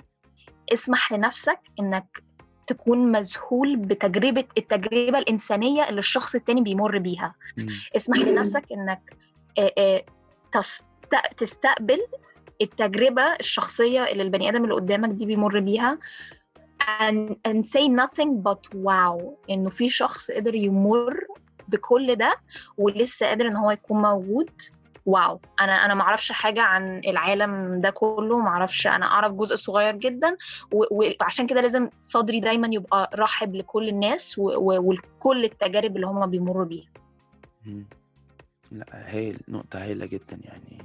اسمح 0.73 1.13
لنفسك 1.13 1.59
إنك 1.81 2.23
تكون 2.67 3.13
مذهول 3.13 3.77
بتجربة 3.77 4.45
التجربة 4.59 5.19
الإنسانية 5.19 5.89
اللي 5.89 5.99
الشخص 5.99 6.35
التاني 6.35 6.61
بيمر 6.61 6.99
بيها. 6.99 7.35
اسمح 7.97 8.19
لنفسك 8.19 8.65
إنك. 8.73 9.03
تستقبل 11.37 11.99
التجربة 12.63 13.23
الشخصية 13.41 14.05
اللي 14.05 14.23
البني 14.23 14.49
آدم 14.49 14.65
اللي 14.65 14.75
قدامك 14.75 15.09
دي 15.09 15.27
بيمر 15.27 15.61
بيها 15.61 15.99
and, 16.83 17.35
and 17.49 17.65
say 17.65 17.89
nothing 18.01 18.43
but 18.49 18.79
wow 18.79 19.23
إنه 19.51 19.71
في 19.71 19.89
شخص 19.91 20.31
قدر 20.31 20.55
يمر 20.55 21.21
بكل 21.69 22.15
ده 22.17 22.37
ولسه 22.79 23.27
قادر 23.27 23.47
إن 23.47 23.57
هو 23.57 23.71
يكون 23.71 24.03
موجود. 24.03 24.51
واو 25.07 25.41
أنا 25.61 25.73
أنا 25.85 25.95
ما 25.95 26.03
أعرفش 26.03 26.33
حاجة 26.33 26.63
عن 26.63 26.99
العالم 27.07 27.81
ده 27.81 27.91
كله 27.91 28.39
ما 28.39 28.49
أعرفش 28.49 28.87
أنا 28.87 29.07
أعرف 29.07 29.33
جزء 29.33 29.55
صغير 29.55 29.97
جدا 29.97 30.37
وعشان 30.73 31.47
كده 31.47 31.61
لازم 31.61 31.89
صدري 32.03 32.41
دايما 32.41 32.69
يبقى 32.73 33.11
رحب 33.15 33.55
لكل 33.55 33.89
الناس 33.89 34.39
ولكل 34.39 35.45
التجارب 35.45 35.97
اللي 35.97 36.07
هم 36.07 36.27
بيمروا 36.27 36.65
بيها. 36.65 36.89
لا 38.73 38.87
هايل 39.15 39.39
نقطة 39.49 39.83
هايلة 39.83 40.07
جدا 40.07 40.39
يعني. 40.43 40.79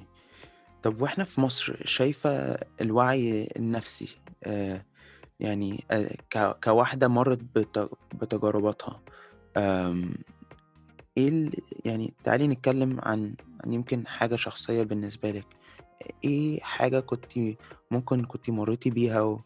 طب 0.83 1.01
وإحنا 1.01 1.23
في 1.23 1.41
مصر 1.41 1.77
شايفة 1.85 2.57
الوعي 2.81 3.49
النفسي 3.57 4.09
آه 4.43 4.85
يعني 5.39 5.83
آه 5.91 6.09
كواحدة 6.63 7.07
مرت 7.07 7.39
بتجارباتها 8.13 9.01
إيه 11.17 11.49
يعني 11.85 12.13
تعالي 12.23 12.47
نتكلم 12.47 12.99
عن 13.03 13.35
يمكن 13.67 14.07
حاجة 14.07 14.35
شخصية 14.35 14.83
بالنسبة 14.83 15.31
لك. 15.31 15.45
إيه 16.23 16.59
حاجة 16.61 16.99
كنت 16.99 17.31
ممكن 17.91 18.25
كنت 18.25 18.49
مريتي 18.49 18.89
بيها 18.89 19.39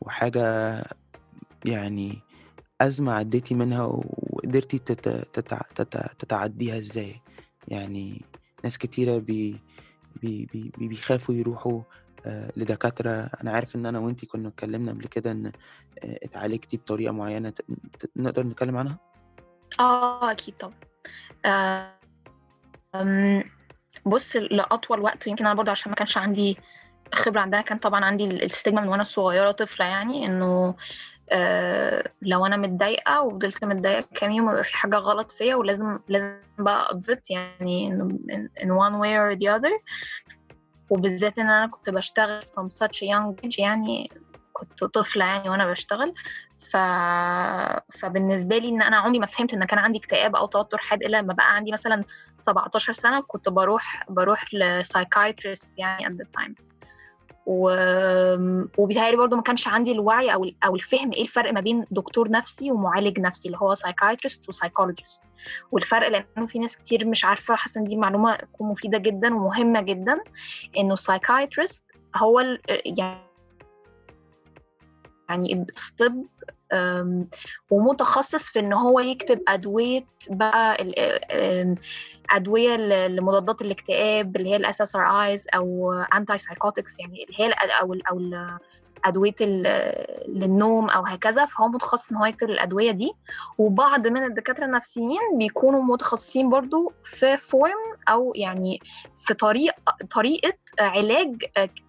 وحاجة 0.00 0.74
يعني 1.64 2.18
أزمة 2.80 3.12
عديتي 3.12 3.54
منها 3.54 3.82
وقدرتي 3.84 4.78
تتعديها 6.18 6.78
إزاي؟ 6.78 7.20
يعني 7.68 8.24
ناس 8.64 8.78
كتيرة 8.78 9.18
بي 9.18 9.60
بي 10.22 10.48
بي 10.52 10.88
بيخافوا 10.88 11.34
يروحوا 11.34 11.82
لدكاترة. 12.56 13.10
أنا 13.10 13.50
عارف 13.52 13.76
إن 13.76 13.86
أنا 13.86 13.98
وإنتي 13.98 14.26
كنا 14.26 14.48
اتكلمنا 14.48 14.92
قبل 14.92 15.04
كده 15.06 15.30
إن 15.30 15.52
اتعالجتي 16.04 16.76
بطريقة 16.76 17.12
معينة. 17.12 17.52
نقدر 18.16 18.46
نتكلم 18.46 18.76
عنها؟ 18.76 18.98
آه 19.80 20.30
أكيد 20.30 20.54
طبعا. 20.54 20.74
بص 24.06 24.36
لأطول 24.36 25.00
وقت 25.00 25.26
ويمكن 25.26 25.46
أنا 25.46 25.54
برضه 25.54 25.70
عشان 25.70 25.90
ما 25.90 25.96
كانش 25.96 26.18
عندي 26.18 26.58
خبرة 27.14 27.40
عندها 27.40 27.60
كان 27.60 27.78
طبعا 27.78 28.04
عندي 28.04 28.24
الستيجما 28.24 28.80
من 28.80 28.88
وأنا 28.88 29.04
صغيرة 29.04 29.50
طفلة 29.50 29.86
يعني 29.86 30.26
إنه 30.26 30.74
آه 31.30 32.10
لو 32.22 32.46
أنا 32.46 32.56
متضايقة 32.56 33.22
وفضلت 33.22 33.64
متضايقة 33.64 34.08
كام 34.14 34.30
يوم 34.30 34.50
يبقى 34.50 34.64
في 34.64 34.76
حاجة 34.76 34.96
غلط 34.96 35.32
فيا 35.32 35.54
ولازم 35.54 35.98
لازم 36.08 36.36
بقى 36.58 36.90
أضبط 36.90 37.30
يعني 37.30 37.90
in 38.60 38.68
one 38.68 38.94
way 39.02 39.16
or 39.18 39.38
the 39.38 39.60
other. 39.60 39.80
وبالذات 40.90 41.38
إن 41.38 41.46
أنا 41.50 41.66
كنت 41.66 41.90
بشتغل 41.90 42.42
from 42.42 42.68
such 42.84 42.96
a 43.02 43.08
young 43.08 43.46
age 43.46 43.58
يعني 43.58 44.10
كنت 44.52 44.84
طفلة 44.84 45.24
يعني 45.24 45.50
وأنا 45.50 45.70
بشتغل. 45.70 46.14
ف... 46.70 46.76
فبالنسبة 47.98 48.58
لي 48.58 48.68
إن 48.68 48.82
أنا 48.82 48.96
عمري 48.96 49.18
ما 49.18 49.26
فهمت 49.26 49.54
إن 49.54 49.64
كان 49.64 49.78
عندي 49.78 49.98
اكتئاب 49.98 50.36
أو 50.36 50.46
توتر 50.46 50.78
حاد 50.78 51.02
إلا 51.02 51.16
لما 51.16 51.32
بقى 51.32 51.54
عندي 51.54 51.72
مثلا 51.72 52.04
17 52.34 52.92
سنة 52.92 53.20
كنت 53.20 53.48
بروح 53.48 54.04
بروح 54.08 54.54
ل 54.54 54.63
psychiatrist 54.63 55.78
يعني 55.78 56.06
at 56.06 56.12
the 56.22 56.26
time. 56.40 56.52
و... 57.46 57.68
وبيتهيألي 58.78 59.16
برضه 59.16 59.36
ما 59.36 59.42
كانش 59.42 59.68
عندي 59.68 59.92
الوعي 59.92 60.34
أو 60.34 60.50
أو 60.64 60.74
الفهم 60.74 61.12
إيه 61.12 61.22
الفرق 61.22 61.52
ما 61.52 61.60
بين 61.60 61.84
دكتور 61.90 62.30
نفسي 62.30 62.70
ومعالج 62.70 63.20
نفسي 63.20 63.48
اللي 63.48 63.58
هو 63.62 63.74
psychiatrist 63.74 64.48
و 64.48 64.54
psychologist 64.54 65.24
والفرق 65.72 66.08
لأنه 66.08 66.46
في 66.46 66.58
ناس 66.58 66.76
كتير 66.76 67.06
مش 67.06 67.24
عارفة 67.24 67.54
حاسة 67.54 67.80
إن 67.80 67.84
دي 67.84 67.96
معلومة 67.96 68.36
تكون 68.36 68.68
مفيدة 68.68 68.98
جدا 68.98 69.34
ومهمة 69.34 69.80
جدا 69.80 70.20
إنه 70.78 70.94
psychiatrist 70.94 71.84
هو 72.16 72.40
ال... 72.40 72.60
يعني 72.98 73.18
يعني 75.28 75.52
الطب 75.88 76.24
ومتخصص 77.70 78.50
في 78.50 78.58
إن 78.58 78.72
هو 78.72 79.00
يكتب 79.00 79.40
أدوية 79.48 80.04
بقى 80.30 80.76
أدوية 82.30 82.76
لمضادات 83.06 83.62
الاكتئاب 83.62 84.36
اللي 84.36 84.50
هي 84.50 84.56
ال 84.56 84.80
SSRIs 84.80 85.46
أو 85.54 85.92
antipsychotics 85.92 87.00
يعني 87.00 87.24
اللي 87.24 87.40
هي 87.40 87.52
أو 87.52 87.94
أو 88.10 88.20
أدوية 89.04 89.34
للنوم 90.28 90.90
أو 90.90 91.02
هكذا. 91.02 91.46
فهو 91.46 91.68
متخصص 91.68 92.10
إن 92.10 92.16
هو 92.16 92.24
يكتب 92.24 92.50
الأدوية 92.50 92.90
دي. 92.90 93.12
وبعض 93.58 94.06
من 94.06 94.24
الدكاترة 94.24 94.64
النفسيين 94.64 95.38
بيكونوا 95.38 95.82
متخصصين 95.82 96.50
برضو 96.50 96.92
في 97.04 97.36
form 97.36 97.96
أو 98.08 98.32
يعني 98.36 98.80
في 99.14 99.34
طريق 99.34 99.74
طريقة 100.10 100.54
علاج 100.80 101.36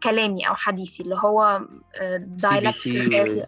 كلامي 0.03 0.47
أو 0.47 0.55
حديثي 0.55 1.03
اللي 1.03 1.15
هو 1.15 1.61
dialect 2.19 3.47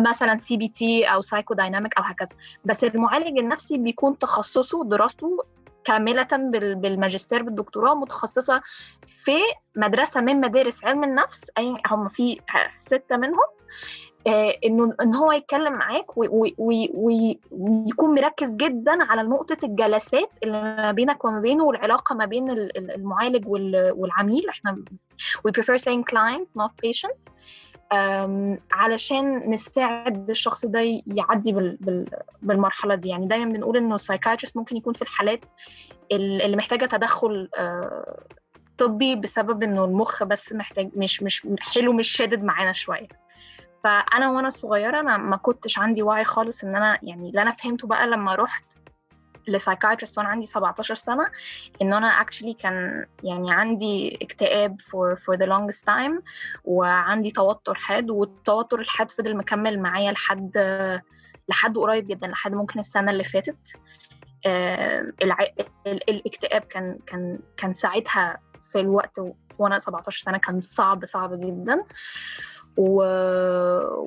مثلا 0.00 0.38
CBT 0.38 1.04
أو 1.04 1.20
psychodynamic 1.20 1.98
أو 1.98 2.02
هكذا. 2.02 2.36
بس 2.64 2.84
المعالج 2.84 3.38
النفسي 3.38 3.78
بيكون 3.78 4.18
تخصصه 4.18 4.84
دراسته 4.84 5.38
كاملة 5.84 6.28
بالماجستير 6.74 7.42
بالدكتوراه 7.42 7.94
متخصصة 7.94 8.62
في 9.24 9.38
مدرسة 9.76 10.20
من 10.20 10.40
مدارس 10.40 10.84
علم 10.84 11.04
النفس. 11.04 11.50
أي 11.58 11.76
هم 11.90 12.08
في 12.08 12.40
ستة 12.76 13.16
منهم. 13.16 13.44
آه 14.26 14.58
إنه 14.64 14.94
إن 15.00 15.14
هو 15.14 15.32
يتكلم 15.32 15.72
معاك 15.72 16.16
ويكون 16.96 18.14
مركز 18.14 18.50
جدا 18.50 19.04
على 19.04 19.22
نقطة 19.22 19.56
الجلسات 19.64 20.30
اللي 20.42 20.62
ما 20.62 20.92
بينك 20.92 21.24
وما 21.24 21.40
بينه 21.40 21.64
والعلاقة 21.64 22.14
ما 22.14 22.24
بين 22.24 22.50
المعالج 22.50 23.44
والعميل. 23.48 24.48
إحنا 24.48 24.84
we 25.48 25.50
prefer 25.50 25.78
saying 25.78 26.02
client 26.12 26.62
not 26.62 26.70
patient. 26.86 27.18
علشان 28.72 29.50
نساعد 29.50 30.30
الشخص 30.30 30.66
ده 30.66 30.80
يعدي 31.06 31.76
بالمرحلة 32.42 32.94
دي. 32.94 33.08
يعني 33.08 33.26
دايما 33.26 33.52
بنقول 33.52 33.76
إنه 33.76 33.94
السايكايترست 33.94 34.56
ممكن 34.56 34.76
يكون 34.76 34.92
في 34.92 35.02
الحالات 35.02 35.44
اللي 36.12 36.56
محتاجة 36.56 36.86
تدخل 36.86 37.48
طبي 38.78 39.16
بسبب 39.16 39.62
إنه 39.62 39.84
المخ 39.84 40.22
بس 40.24 40.52
محتاج 40.52 40.90
مش 40.96 41.22
مش 41.22 41.46
حلو 41.60 41.92
مش 41.92 42.08
شادد 42.08 42.44
معانا 42.44 42.72
شوية. 42.72 43.08
فأنا 43.84 44.30
وأنا 44.30 44.50
صغيرة 44.50 45.00
أنا 45.00 45.16
ما 45.16 45.36
كنتش 45.36 45.78
عندي 45.78 46.02
وعي 46.02 46.24
خالص 46.24 46.64
إن 46.64 46.76
أنا 46.76 46.98
يعني 47.02 47.28
اللي 47.28 47.42
أنا 47.42 47.50
فهمته 47.50 47.88
بقى 47.88 48.06
لما 48.06 48.34
رحت 48.34 48.64
ل 49.48 49.53
psychiatrist 49.53 50.18
وأنا 50.18 50.28
عندي 50.28 50.46
17 50.46 50.94
سنة 50.94 51.30
إن 51.82 51.92
أنا 51.92 52.06
actually 52.06 52.54
كان 52.54 53.06
يعني 53.24 53.52
عندي 53.52 54.18
اكتئاب 54.22 54.80
for 54.80 55.18
for 55.18 55.36
the 55.36 55.46
longest 55.46 55.84
time 55.84 56.22
وعندي 56.64 57.30
توتر 57.30 57.74
حاد 57.74 58.10
والتوتر 58.10 58.80
الحاد 58.80 59.10
فضل 59.10 59.36
مكمل 59.36 59.80
معايا 59.80 60.12
لحد 60.12 60.52
لحد 61.48 61.78
قريب 61.78 62.06
جدا 62.06 62.26
لحد 62.26 62.52
ممكن 62.52 62.80
السنة 62.80 63.10
اللي 63.10 63.24
فاتت. 63.24 63.76
آه 64.46 65.12
الع... 65.22 65.36
الاكتئاب 65.86 66.62
كان 66.62 66.98
كان 67.06 67.38
كان 67.56 67.72
ساعتها 67.72 68.38
في 68.72 68.80
الوقت 68.80 69.20
وأنا 69.58 69.78
17 69.78 70.22
سنة 70.24 70.38
كان 70.38 70.60
صعب 70.60 71.04
صعب 71.04 71.40
جدا. 71.40 71.84
و... 72.80 73.02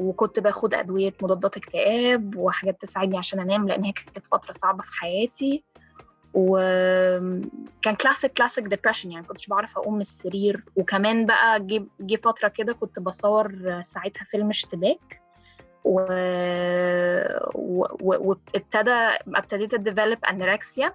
وكنت 0.09 0.39
باخد 0.39 0.73
أدوية 0.73 1.13
مضادات 1.21 1.57
اكتئاب 1.57 2.35
وحاجات 2.37 2.81
تساعدني 2.81 3.17
عشان 3.17 3.39
أنام 3.39 3.67
لأن 3.67 3.83
هي 3.83 3.91
كانت 3.91 4.25
فترة 4.31 4.51
صعبة 4.51 4.83
في 4.83 4.93
حياتي. 4.93 5.63
وكان 6.33 7.95
classic 8.01 8.33
classic 8.33 8.65
depression 8.65 9.12
يعني 9.11 9.25
كنتش 9.25 9.47
بعرف 9.47 9.77
أقوم 9.77 9.95
من 9.95 10.01
السرير. 10.01 10.63
وكمان 10.75 11.25
بقى 11.25 11.59
جه 11.59 11.85
جه 11.99 12.15
فترة 12.15 12.47
كده 12.47 12.73
كنت 12.73 12.99
بصور 12.99 13.81
ساعتها 13.81 14.23
فيلم 14.25 14.49
اشتباك. 14.49 15.21
و... 15.85 16.01
و... 17.55 17.85
وابتدى 18.01 19.09
ابتديت 19.27 19.73
أديفلوب 19.73 20.17
أنوركسيا. 20.25 20.93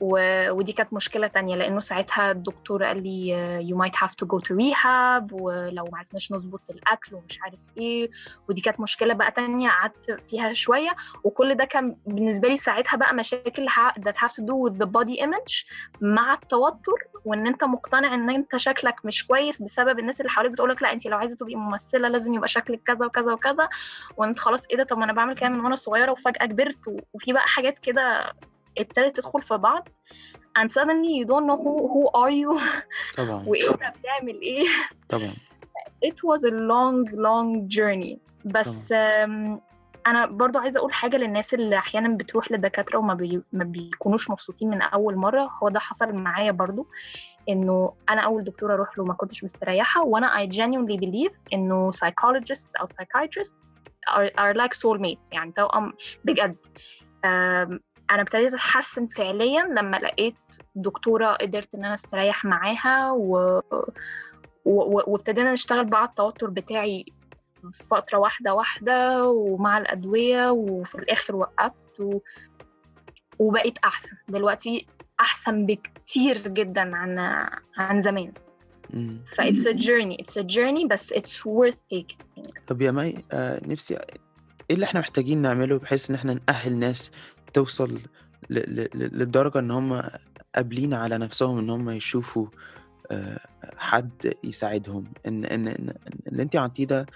ودي 0.00 0.72
كانت 0.72 0.92
مشكلة 0.94 1.26
تانية 1.26 1.56
لأنه 1.56 1.80
ساعتها 1.80 2.30
الدكتور 2.30 2.84
قال 2.84 3.02
لي 3.02 3.66
you 3.70 3.76
might 3.76 3.94
have 3.96 4.10
to 4.12 4.26
go 4.28 4.38
to 4.40 4.54
rehab 4.56 5.32
ولو 5.32 5.84
ما 5.92 5.98
عرفناش 5.98 6.32
نظبط 6.32 6.70
الأكل 6.70 7.14
ومش 7.14 7.38
عارف 7.42 7.58
إيه. 7.78 8.10
ودي 8.48 8.60
كانت 8.60 8.80
مشكلة 8.80 9.14
بقى 9.14 9.30
تانية 9.30 9.68
قعدت 9.68 10.20
فيها 10.28 10.52
شوية 10.52 10.90
وكل 11.24 11.54
ده 11.54 11.64
كان 11.64 11.96
بالنسبة 12.06 12.48
لي 12.48 12.56
ساعتها 12.56 12.96
بقى 12.96 13.14
مشاكل 13.14 13.68
that 14.00 14.14
have 14.14 14.30
to 14.32 14.42
do 14.42 14.54
with 14.68 14.74
the 14.82 14.86
body 14.86 15.20
image 15.20 15.66
مع 16.00 16.34
التوتر 16.34 16.92
وإن 17.24 17.46
أنت 17.46 17.64
مقتنع 17.64 18.14
إن 18.14 18.30
أنت 18.30 18.56
شكلك 18.56 19.04
مش 19.04 19.26
كويس 19.26 19.62
بسبب 19.62 19.98
الناس 19.98 20.20
اللي 20.20 20.30
حواليك 20.30 20.52
بتقولك 20.52 20.82
لا 20.82 20.92
أنت 20.92 21.06
لو 21.06 21.18
عايزة 21.18 21.36
تبقي 21.36 21.54
ممثلة 21.54 22.08
لازم 22.08 22.34
يبقى 22.34 22.48
شكلك 22.48 22.80
كذا 22.86 23.06
وكذا 23.06 23.32
وكذا 23.32 23.68
وأنت 24.16 24.38
خلاص 24.38 24.66
إيه 24.70 24.76
ده 24.76 24.84
طب 24.84 24.98
ما 24.98 25.04
أنا 25.04 25.12
بعمل 25.12 25.34
كده 25.34 25.48
من 25.48 25.60
وأنا 25.60 25.76
صغيرة 25.76 26.12
وفجأة 26.12 26.46
كبرت 26.46 26.78
وفي 27.14 27.32
بقى 27.32 27.48
حاجات 27.48 27.78
كده 27.78 28.32
ابتدت 28.78 29.16
تدخل 29.16 29.42
في 29.42 29.56
بعض 29.56 29.88
and 30.58 30.68
suddenly 30.70 31.12
you 31.20 31.26
don't 31.26 31.46
know 31.46 31.56
who, 31.64 31.74
who 31.92 32.02
are 32.22 32.30
you 32.30 32.60
طبعا. 33.18 33.44
وإيه 33.46 33.70
أنت 33.70 33.92
بتعمل 33.98 34.40
إيه. 34.42 34.66
طبعا. 35.08 35.34
It 36.04 36.18
was 36.24 36.40
a 36.44 36.50
long 36.50 37.04
long 37.14 37.68
journey. 37.68 38.18
بس 38.44 38.88
طبعا. 38.88 39.60
أنا 40.06 40.26
برضو 40.26 40.58
عايزة 40.58 40.78
أقول 40.78 40.92
حاجة 40.92 41.16
للناس 41.16 41.54
اللي 41.54 41.78
أحيانا 41.78 42.16
بتروح 42.16 42.52
لدكاترة 42.52 42.98
وما 42.98 43.14
بي... 43.14 43.42
ما 43.52 43.64
بيكونوش 43.64 44.30
مبسوطين 44.30 44.70
من 44.70 44.82
أول 44.82 45.16
مرة. 45.16 45.50
هو 45.62 45.68
ده 45.68 45.80
حصل 45.80 46.12
معايا 46.12 46.50
برضو 46.52 46.86
إنه 47.48 47.92
أنا 48.08 48.20
أول 48.20 48.44
دكتورة 48.44 48.74
أروح 48.74 48.98
له 48.98 49.04
ما 49.04 49.14
كنتش 49.14 49.44
مستريحة 49.44 50.04
وأنا 50.04 50.46
I 50.46 50.48
genuinely 50.48 51.00
believe 51.00 51.32
إنه 51.52 51.92
psychologists 51.92 52.68
أو 52.80 52.86
psychiatrists 52.86 53.52
are, 54.10 54.30
are 54.38 54.54
like 54.54 54.74
soulmates 54.74 55.32
يعني 55.32 55.52
توأم 55.52 55.92
بجد. 56.24 56.56
أنا 58.10 58.22
ابتديت 58.22 58.52
أتحسن 58.54 59.06
فعليا 59.06 59.62
لما 59.62 59.96
لقيت 59.96 60.34
دكتورة 60.74 61.26
قدرت 61.32 61.74
إن 61.74 61.84
أنا 61.84 61.94
أستريح 61.94 62.44
معاها 62.44 63.12
و... 63.12 63.60
و... 64.64 65.10
وابتدينا 65.12 65.52
نشتغل 65.52 65.84
بقى 65.84 66.00
على 66.00 66.08
التوتر 66.08 66.50
بتاعي 66.50 67.04
فترة 67.74 68.18
واحدة 68.18 68.54
واحدة 68.54 69.28
ومع 69.28 69.78
الأدوية 69.78 70.50
وفي 70.50 70.94
الآخر 70.94 71.36
وقفت 71.36 72.00
و... 72.00 72.18
وبقيت 73.38 73.78
أحسن. 73.84 74.08
دلوقتي 74.28 74.86
أحسن 75.20 75.66
بكتير 75.66 76.48
جدا 76.48 76.96
عن 76.96 77.18
عن 77.78 78.00
زمان. 78.00 78.32
ف 79.26 79.40
it's 79.40 79.66
a 79.66 79.74
journey. 79.74 80.16
It's 80.22 80.36
a 80.36 80.44
journey 80.44 80.86
بس 80.90 81.12
it's 81.12 81.44
worth 81.46 81.78
taking. 81.94 82.50
طب 82.66 82.82
يا 82.82 82.90
مي 82.90 83.24
آه 83.32 83.60
نفسي 83.66 83.94
إيه 83.94 84.74
اللي 84.76 84.84
إحنا 84.84 85.00
محتاجين 85.00 85.42
نعمله 85.42 85.78
بحيث 85.78 86.10
إن 86.10 86.16
إحنا 86.16 86.40
نأهل 86.48 86.72
ناس 86.78 87.10
توصل 87.52 88.00
للدرجة 88.50 89.58
إن 89.58 89.70
هم 89.70 90.02
قابلين 90.54 90.94
على 90.94 91.18
نفسهم 91.18 91.58
إن 91.58 91.70
هم 91.70 91.90
يشوفوا 91.90 92.46
آه 93.10 93.40
حد 93.76 94.34
يساعدهم. 94.44 95.12
ان 95.26 95.44
ان 95.44 95.68
إن 95.68 95.94
اللي 96.26 96.42
انت 96.42 96.56
عملتيه 96.56 96.84
ده 96.84 97.06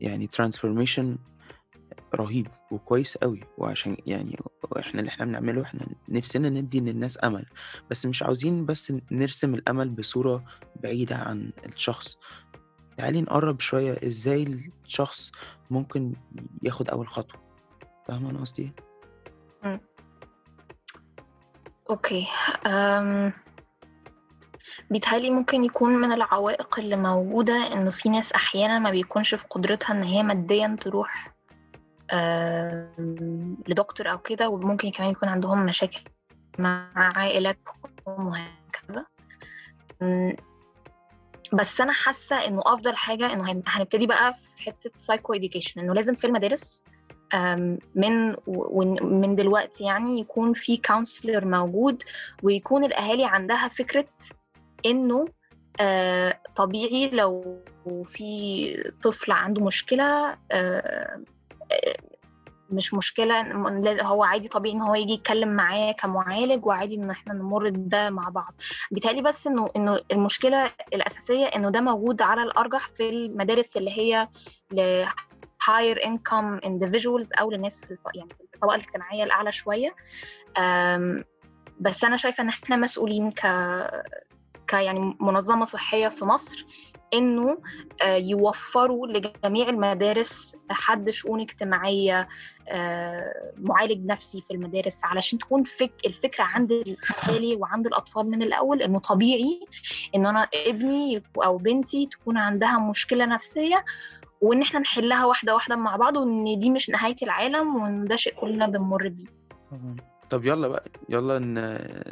يعني 0.00 0.26
transformation 0.26 1.18
رهيب 2.14 2.46
وكويس 2.70 3.16
قوي 3.16 3.40
وعشان 3.58 3.96
يعني 4.06 4.36
إحنا 4.78 5.00
اللي 5.00 5.08
إحنا 5.08 5.24
بنعمله 5.26 5.62
إحنا 5.62 5.86
نفسنا 6.08 6.48
ندي 6.50 6.80
للناس 6.80 7.24
أمل. 7.24 7.46
بس 7.90 8.06
مش 8.06 8.22
عاوزين 8.22 8.66
بس 8.66 8.92
نرسم 9.12 9.54
الأمل 9.54 9.88
بصورة 9.90 10.44
بعيدة 10.82 11.16
عن 11.16 11.52
الشخص. 11.66 12.18
تعالي 12.96 13.20
نقرب 13.20 13.60
شوية 13.60 14.08
إزاي 14.08 14.70
الشخص 14.84 15.32
ممكن 15.70 16.14
ياخد 16.62 16.88
أول 16.90 17.08
خطوة. 17.08 17.40
فاهمة 18.08 18.30
أنا 18.30 18.40
قصدي 18.40 18.72
أوكي. 21.90 22.26
أم... 22.66 23.32
بيتهيألي 24.90 25.30
ممكن 25.30 25.64
يكون 25.64 25.92
من 25.96 26.12
العوائق 26.12 26.78
اللي 26.78 26.96
موجودة 26.96 27.72
إنه 27.72 27.90
في 27.90 28.08
ناس 28.08 28.32
أحيانا 28.32 28.78
ما 28.78 28.90
بيكونش 28.90 29.34
في 29.34 29.46
قدرتها 29.50 29.94
إن 29.94 30.02
هي 30.02 30.22
ماديا 30.22 30.76
تروح 30.80 31.34
لدكتور 33.68 34.10
أو 34.10 34.18
كده 34.18 34.48
وممكن 34.48 34.90
كمان 34.90 35.10
يكون 35.10 35.28
عندهم 35.28 35.66
مشاكل 35.66 36.00
مع 36.58 36.88
عائلاتهم 36.96 37.74
وهكذا. 38.06 39.06
بس 41.52 41.80
أنا 41.80 41.92
حاسة 41.92 42.36
إنه 42.46 42.62
أفضل 42.66 42.96
حاجة 42.96 43.32
إنه 43.32 43.52
هن- 43.52 43.62
هنبتدي 43.66 44.06
بقى 44.06 44.34
في 44.34 44.62
حتة 44.62 44.90
psychoeducation 44.96 45.80
إنه 45.80 45.94
لازم 45.94 46.14
في 46.14 46.26
المدارس 46.26 46.84
من 47.94 48.36
من 49.02 49.36
دلوقتي 49.36 49.84
يعني 49.84 50.20
يكون 50.20 50.52
في 50.52 50.76
counselor 50.76 51.44
موجود 51.44 52.02
ويكون 52.42 52.84
الأهالي 52.84 53.24
عندها 53.24 53.68
فكرة 53.68 54.06
إنه 54.86 55.24
آه، 55.80 56.40
طبيعي 56.56 57.10
لو 57.10 57.58
في 58.04 58.92
طفل 59.02 59.32
عنده 59.32 59.64
مشكلة 59.64 60.36
آه، 60.52 61.22
آه، 61.72 61.96
مش 62.70 62.94
مشكلة 62.94 63.42
هو 64.02 64.24
عادي 64.24 64.48
طبيعي 64.48 64.74
إن 64.76 64.80
هو 64.80 64.94
يجي 64.94 65.12
يتكلم 65.12 65.48
معايا 65.48 65.92
كمعالج 65.92 66.66
وعادي 66.66 66.94
إن 66.94 67.10
إحنا 67.10 67.34
نمر 67.34 67.70
بده 67.70 68.10
مع 68.10 68.28
بعض. 68.28 68.54
بالتالي 68.90 69.22
بس 69.22 69.46
إنه 69.46 69.70
إنه 69.76 70.00
المشكلة 70.12 70.70
الأساسية 70.94 71.46
إنه 71.46 71.70
ده 71.70 71.80
موجود 71.80 72.22
على 72.22 72.42
الأرجح 72.42 72.90
في 72.94 73.08
المدارس 73.08 73.76
اللي 73.76 73.90
هي 73.90 74.28
higher 75.66 75.98
income 75.98 76.60
individuals 76.64 77.28
أو 77.40 77.50
للناس 77.50 77.84
في 77.84 77.96
يعني 78.14 78.28
في 78.28 78.54
الطبقة 78.54 78.74
الاجتماعية 78.74 79.24
الأعلى 79.24 79.52
شوية. 79.52 79.94
أم، 80.58 81.24
بس 81.80 82.04
أنا 82.04 82.16
شايفة 82.16 82.42
إن 82.42 82.48
إحنا 82.48 82.76
مسؤولين 82.76 83.30
ك 83.30 83.40
ك 84.68 84.72
يعني 84.72 85.16
منظمة 85.20 85.64
صحية 85.64 86.08
في 86.08 86.24
مصر 86.24 86.66
إنه 87.14 87.58
آه، 88.02 88.16
يوفروا 88.16 89.06
لجميع 89.06 89.68
المدارس 89.68 90.56
حد 90.70 91.10
شؤون 91.10 91.40
اجتماعية 91.40 92.28
آه، 92.68 93.52
معالج 93.58 94.06
نفسي 94.06 94.40
في 94.40 94.50
المدارس 94.50 95.04
علشان 95.04 95.38
تكون 95.38 95.62
فك 95.62 95.92
الفكرة 96.06 96.44
عند 96.44 96.72
الأهالي 96.72 97.56
وعند 97.56 97.86
الأطفال 97.86 98.30
من 98.30 98.42
الأول 98.42 98.82
إنه 98.82 98.98
طبيعي 98.98 99.60
إن 100.14 100.26
أنا 100.26 100.48
ابني 100.54 101.22
أو 101.36 101.56
بنتي 101.56 102.06
تكون 102.06 102.36
عندها 102.38 102.78
مشكلة 102.78 103.26
نفسية 103.26 103.84
وإن 104.40 104.62
إحنا 104.62 104.80
نحلها 104.80 105.24
واحدة 105.26 105.54
واحدة 105.54 105.76
مع 105.76 105.96
بعض 105.96 106.16
وإن 106.16 106.58
دي 106.58 106.70
مش 106.70 106.90
نهاية 106.90 107.16
العالم 107.22 107.76
وإن 107.82 108.04
ده 108.04 108.16
شيء 108.16 108.34
كلنا 108.34 108.66
بنمر 108.66 109.08
بيه. 109.08 109.26
طب 110.30 110.44
يلا 110.44 110.68
بقى 110.68 110.84
يلا 111.08 111.38
ن... 111.38 111.54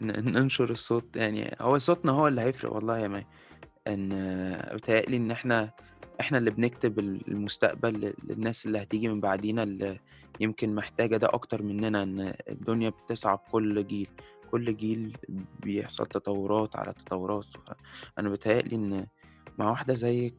ن- 0.07 0.33
ننشر 0.33 0.71
الصوت 0.71 1.17
يعني 1.17 1.57
هو 1.61 1.79
صوتنا 1.79 2.13
هو 2.13 2.29
اللي 2.29 2.41
هيفرق 2.41 2.73
والله 2.75 2.99
يا 2.99 3.09
مي. 3.09 3.27
إن 3.89 4.09
بتهيألي 4.75 5.17
إن 5.17 5.31
إحنا 5.31 5.71
إحنا 6.21 6.39
اللي 6.39 6.51
بنكتب 6.51 6.99
المستقبل 6.99 7.93
لل- 8.01 8.15
للناس 8.25 8.67
اللي 8.67 8.83
هتيجي 8.83 9.09
من 9.09 9.21
بعدينا 9.21 9.63
اللي 9.63 10.01
يمكن 10.41 10.75
محتاجة 10.75 11.17
ده 11.17 11.27
أكتر 11.29 11.63
مننا 11.63 12.03
إن 12.03 12.35
الدنيا 12.49 12.89
بتصعب 12.89 13.41
كل 13.53 13.87
جيل 13.87 14.09
كل 14.51 14.77
جيل 14.77 15.17
بيحصل 15.63 16.07
تطورات 16.07 16.77
على 16.77 16.93
تطورات. 16.93 17.47
أنا 18.19 18.29
بتهيألي 18.29 18.77
إن 18.77 19.07
مع 19.59 19.71
واحدة 19.71 19.95
زيك 19.95 20.35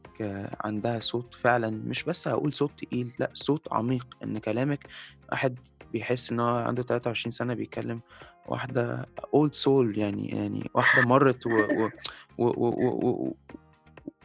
عندها 0.64 1.00
صوت 1.00 1.34
فعلا 1.34 1.70
مش 1.70 2.02
بس 2.04 2.28
هقول 2.28 2.52
صوت 2.52 2.70
تقيل 2.84 3.14
لأ 3.18 3.30
صوت 3.34 3.72
عميق 3.72 4.06
إن 4.24 4.38
كلامك 4.38 4.86
واحد 5.32 5.58
بيحس 5.92 6.32
إن 6.32 6.40
هو 6.40 6.46
عنده 6.56 6.82
23 6.82 7.30
سنة 7.30 7.54
بيتكلم 7.54 8.00
واحدة 8.46 9.06
اولد 9.34 9.54
سول 9.54 9.98
يعني 9.98 10.28
يعني 10.28 10.70
واحدة 10.74 11.02
مرت 11.02 11.46
و 11.46 11.50
و 11.50 11.90
و 12.38 12.44
و 12.46 12.68
و 12.68 13.08
و 13.08 13.34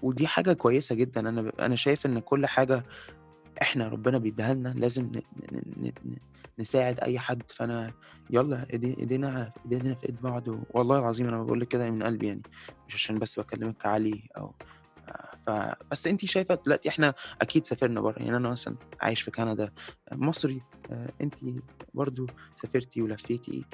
ودي 0.02 0.28
حاجة 0.28 0.54
كويسة 0.54 0.96
جدا. 0.96 1.30
أنا 1.30 1.52
أنا 1.60 1.76
شايف 1.76 2.06
إن 2.06 2.20
كل 2.20 2.46
حاجة 2.46 2.84
إحنا 3.62 3.88
ربنا 3.88 4.18
بيديها 4.18 4.54
لنا 4.54 4.70
لازم 4.78 5.12
نساعد 6.60 7.00
أي 7.00 7.20
حد. 7.20 7.44
فأنا 7.48 7.94
يلا 8.30 8.66
إيدي- 8.66 9.00
ايدينا 9.00 9.52
ايدينا 9.66 9.96
في 9.96 10.06
إيد 10.06 10.22
بعض 10.22 10.44
والله 10.74 11.00
العظيم 11.00 11.28
أنا 11.28 11.44
بقول 11.44 11.60
لك 11.60 11.68
كده 11.68 11.90
من 11.90 12.04
قلبي 12.04 12.28
يعني 12.28 12.42
مش 12.88 12.94
عشان 12.96 13.20
بس 13.20 13.40
بكلمك 13.40 13.78
كعلي 13.78 14.30
أو 14.38 14.54
ف... 15.50 15.76
بس 15.92 16.08
انت 16.08 16.26
شايفة 16.26 16.56
دلوقتي 16.56 16.90
إحنا 16.90 17.14
أكيد 17.42 17.66
سافرنا 17.66 18.02
بره 18.02 18.20
يعني 18.20 18.38
أنا 18.38 18.50
مثلا 18.50 18.76
عايش 19.02 19.22
في 19.22 19.32
كندا 19.32 19.72
مصري 20.12 20.62
انت 21.22 21.36
برضو 21.94 22.28
سافرتي 22.62 23.02
ولفيتي. 23.02 23.66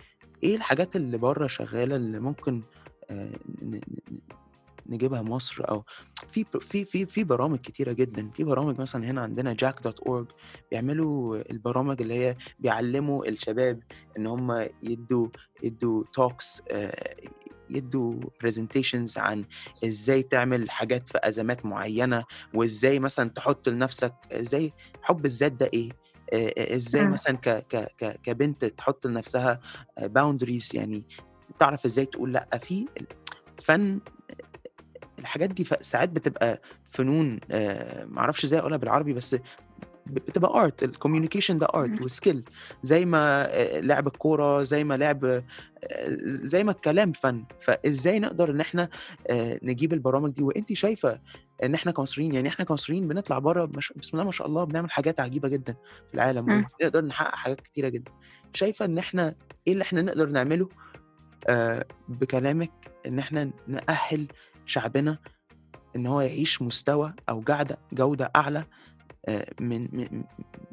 إيه 0.43 0.55
الحاجات 0.55 0.95
اللي 0.95 1.17
بره 1.17 1.47
شغالة 1.47 1.95
اللي 1.95 2.19
ممكن 2.19 2.61
آه، 3.09 3.31
نجيبها 4.87 5.21
مصر؟ 5.21 5.69
أو 5.69 5.83
في 6.27 6.45
في 6.61 6.85
في 6.85 7.05
في 7.05 7.23
برامج 7.23 7.59
كتيرة 7.59 7.93
جدا. 7.93 8.29
في 8.29 8.43
برامج 8.43 8.81
مثلا 8.81 9.05
هنا 9.05 9.21
عندنا 9.21 9.53
Jack.org 9.53 10.27
بيعملوا 10.71 11.51
البرامج 11.51 12.01
اللي 12.01 12.13
هي 12.13 12.35
بيعلموا 12.59 13.25
الشباب 13.27 13.79
إن 14.17 14.27
هم 14.27 14.67
يدوا 14.83 15.27
يدوا 15.63 16.03
talks 16.13 16.61
يدوا 17.69 18.13
presentations 18.41 19.17
عن 19.17 19.45
إزاي 19.85 20.23
تعمل 20.23 20.69
حاجات 20.69 21.09
في 21.09 21.19
أزمات 21.23 21.65
معينة 21.65 22.23
وإزاي 22.53 22.99
مثلا 22.99 23.29
تحط 23.29 23.69
لنفسك 23.69 24.13
إزاي 24.31 24.73
حب 25.01 25.25
الذات 25.25 25.51
ده 25.51 25.69
إيه 25.73 25.89
آه، 26.33 26.53
آه، 26.57 26.75
إزاي 26.75 27.05
مم. 27.05 27.11
مثلا 27.13 27.37
ك 27.37 27.49
ك 27.49 27.75
ك 27.97 28.19
كبنت 28.23 28.65
تحط 28.65 29.07
لنفسها 29.07 29.59
boundaries 30.01 30.69
يعني 30.73 31.03
تعرف 31.59 31.85
إزاي 31.85 32.05
تقول 32.05 32.33
لأ 32.33 32.59
في 32.63 32.85
فن 33.63 33.99
الحاجات 35.19 35.49
دي 35.49 35.67
ساعات 35.81 36.09
بتبقى 36.09 36.61
فنون 36.91 37.39
آه، 37.51 38.05
معرفش 38.05 38.43
إزاي 38.45 38.59
أقولها 38.59 38.77
بالعربي 38.77 39.13
بس 39.13 39.35
بتبقى 40.05 40.63
art 40.63 40.83
ال 40.83 40.88
communication 40.88 41.57
ده 41.57 41.67
art. 41.75 42.01
و 42.01 42.08
skill 42.08 42.43
زي 42.83 43.05
ما 43.05 43.47
آه، 43.49 43.79
لعب 43.79 44.07
الكورة 44.07 44.63
زي 44.63 44.83
ما 44.83 44.97
لعب 44.97 45.25
آه، 45.25 45.43
زي 46.25 46.63
ما 46.63 46.71
الكلام 46.71 47.11
فن. 47.11 47.43
فازاي 47.61 48.19
نقدر 48.19 48.49
ان 48.49 48.59
إحنا 48.61 48.89
آه، 49.29 49.59
نجيب 49.63 49.93
البرامج 49.93 50.31
دي؟ 50.31 50.43
وانت 50.43 50.73
شايفة 50.73 51.19
ان 51.63 51.73
إحنا 51.73 51.91
كمصريين 51.91 52.35
يعني 52.35 52.49
إحنا 52.49 52.65
كمصريين 52.65 53.07
بنطلع 53.07 53.39
بره 53.39 53.65
بسم 53.65 53.93
الله 54.13 54.23
ما 54.23 54.31
شاء 54.31 54.47
الله 54.47 54.63
بنعمل 54.63 54.91
حاجات 54.91 55.19
عجيبة 55.19 55.49
جدا 55.49 55.73
في 56.09 56.13
العالم. 56.15 56.65
ونقدر 56.81 57.05
نحقق 57.05 57.35
حاجات 57.35 57.61
كتيرة 57.61 57.89
جدا. 57.89 58.11
شايفة 58.53 58.85
ان 58.85 58.97
إحنا 58.97 59.35
إيه 59.67 59.73
اللي 59.73 59.81
إحنا 59.81 60.01
نقدر 60.01 60.29
نعمله؟ 60.29 60.69
بكلامك 62.09 62.71
ان 63.07 63.19
إحنا 63.19 63.51
نأهل 63.67 64.27
شعبنا 64.65 65.17
ان 65.95 66.05
هو 66.05 66.21
يعيش 66.21 66.61
مستوى 66.61 67.13
أو 67.29 67.43
جودة 67.93 68.31
أعلى 68.35 68.65
من 69.59 69.81
من 69.93 70.23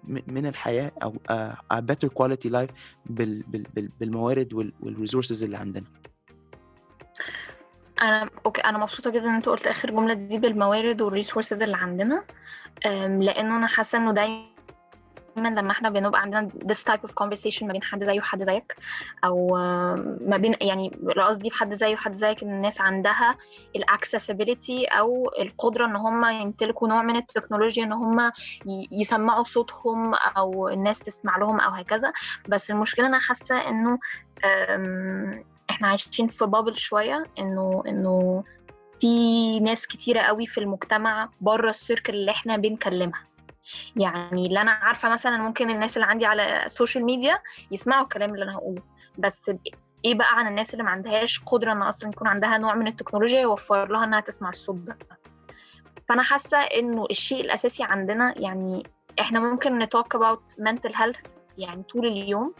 من- 0.05 0.23
من 0.27 0.47
الحياة 0.47 0.93
أو 1.03 1.17
آه، 1.31 1.57
better 1.73 2.09
quality 2.09 2.51
life 2.53 2.73
بال 3.07 3.43
بال 3.43 3.63
بال 3.75 3.89
بالموارد 4.01 4.53
وال 4.83 4.94
resources 4.94 5.43
اللي 5.43 5.57
عندنا. 5.57 5.85
أنا 8.03 8.31
أوكي 8.47 8.61
أنا 8.61 8.79
مبسوطة 8.79 9.11
جدا 9.11 9.25
إن 9.25 9.35
أنت 9.35 9.49
قلت 9.49 9.67
آخر 9.67 9.91
جملة 9.91 10.15
دي 10.15 10.39
بالموارد 10.39 11.03
والريسورسز 11.03 11.63
اللي 11.63 11.77
عندنا 11.77 12.25
لأنه 13.21 13.57
أنا 13.57 13.67
حاسة 13.67 13.99
إنه 13.99 14.13
دايما 14.13 14.52
لما 15.39 15.71
إحنا 15.71 15.91
بنبقى 15.91 16.21
عندنا 16.21 16.49
this 16.49 16.93
type 16.93 17.01
of 17.09 17.11
conversation 17.11 17.63
ما 17.63 17.73
بين 17.73 17.83
حد 17.83 18.05
زيه 18.05 18.19
وحد 18.21 18.43
زيك 18.43 18.77
أو 19.25 19.57
ما 20.27 20.37
بين 20.37 20.55
يعني 20.61 20.91
قصدي 21.27 21.49
بحد 21.49 21.75
زيه 21.75 21.95
وحد 21.95 22.15
زيك 22.15 22.43
ان 22.43 22.51
الناس 22.51 22.81
عندها 22.81 23.37
ال 23.77 23.84
accessibility 23.84 24.85
أو 24.87 25.31
القدرة 25.41 25.87
إن 25.87 25.97
هم 25.97 26.25
يمتلكوا 26.25 26.89
نوع 26.89 27.03
من 27.03 27.17
التكنولوجيا 27.17 27.85
إن 27.85 27.93
هم 27.93 28.33
يسمعوا 28.93 29.43
صوتهم 29.43 30.15
أو 30.15 30.69
الناس 30.69 30.99
تسمع 30.99 31.39
لهم 31.39 31.61
أو 31.61 31.71
هكذا. 31.71 32.13
بس 32.49 32.71
المشكلة 32.71 33.07
أنا 33.07 33.19
حاسة 33.19 33.69
إنه 33.69 33.99
إحنا 35.71 35.89
عايشين 35.89 36.29
في 36.29 36.47
bubble 36.47 36.77
شوية 36.77 37.27
إنه 37.39 37.83
إنه 37.89 38.45
في 39.01 39.61
ناس 39.61 39.87
كتيرة 39.87 40.21
قوي 40.21 40.47
في 40.47 40.59
المجتمع 40.59 41.29
بره 41.41 41.69
ال 41.71 41.77
circle 41.77 42.13
اللي 42.15 42.31
إحنا 42.31 42.57
بنكلمها. 42.57 43.32
يعني 43.97 44.47
اللي 44.47 44.61
أنا 44.61 44.71
عارفة 44.71 45.09
مثلا 45.09 45.37
ممكن 45.37 45.71
الناس 45.71 45.97
اللي 45.97 46.07
عندي 46.07 46.27
على 46.27 46.67
ال 46.67 46.72
social 46.72 47.05
media 47.05 47.39
يسمعوا 47.71 48.03
الكلام 48.05 48.35
اللي 48.35 48.45
أنا 48.45 48.55
هقوله 48.57 48.83
بس 49.19 49.51
إيه 50.05 50.15
بقى 50.15 50.39
عن 50.39 50.47
الناس 50.47 50.73
اللي 50.73 50.85
ما 50.85 50.91
عندهاش 50.91 51.41
قدرة 51.47 51.73
إن 51.73 51.83
أصلا 51.83 52.11
يكون 52.11 52.29
عندها 52.29 52.59
نوع 52.59 52.75
من 52.75 52.87
التكنولوجيا 52.87 53.41
يوفر 53.41 53.89
لها 53.93 54.05
إنها 54.05 54.21
تسمع 54.21 54.49
الصوت 54.49 54.77
ده؟ 54.77 54.99
فأنا 56.09 56.23
حاسة 56.23 56.59
إنه 56.59 57.07
الشيء 57.11 57.41
الأساسي 57.41 57.83
عندنا 57.83 58.35
يعني 58.39 58.83
إحنا 59.21 59.41
ممكن 59.41 59.79
ن 59.79 59.86
talk 59.86 60.17
about 60.17 60.63
mental 60.69 60.93
health 60.93 61.29
يعني 61.59 61.83
طول 61.83 62.07
اليوم 62.07 62.55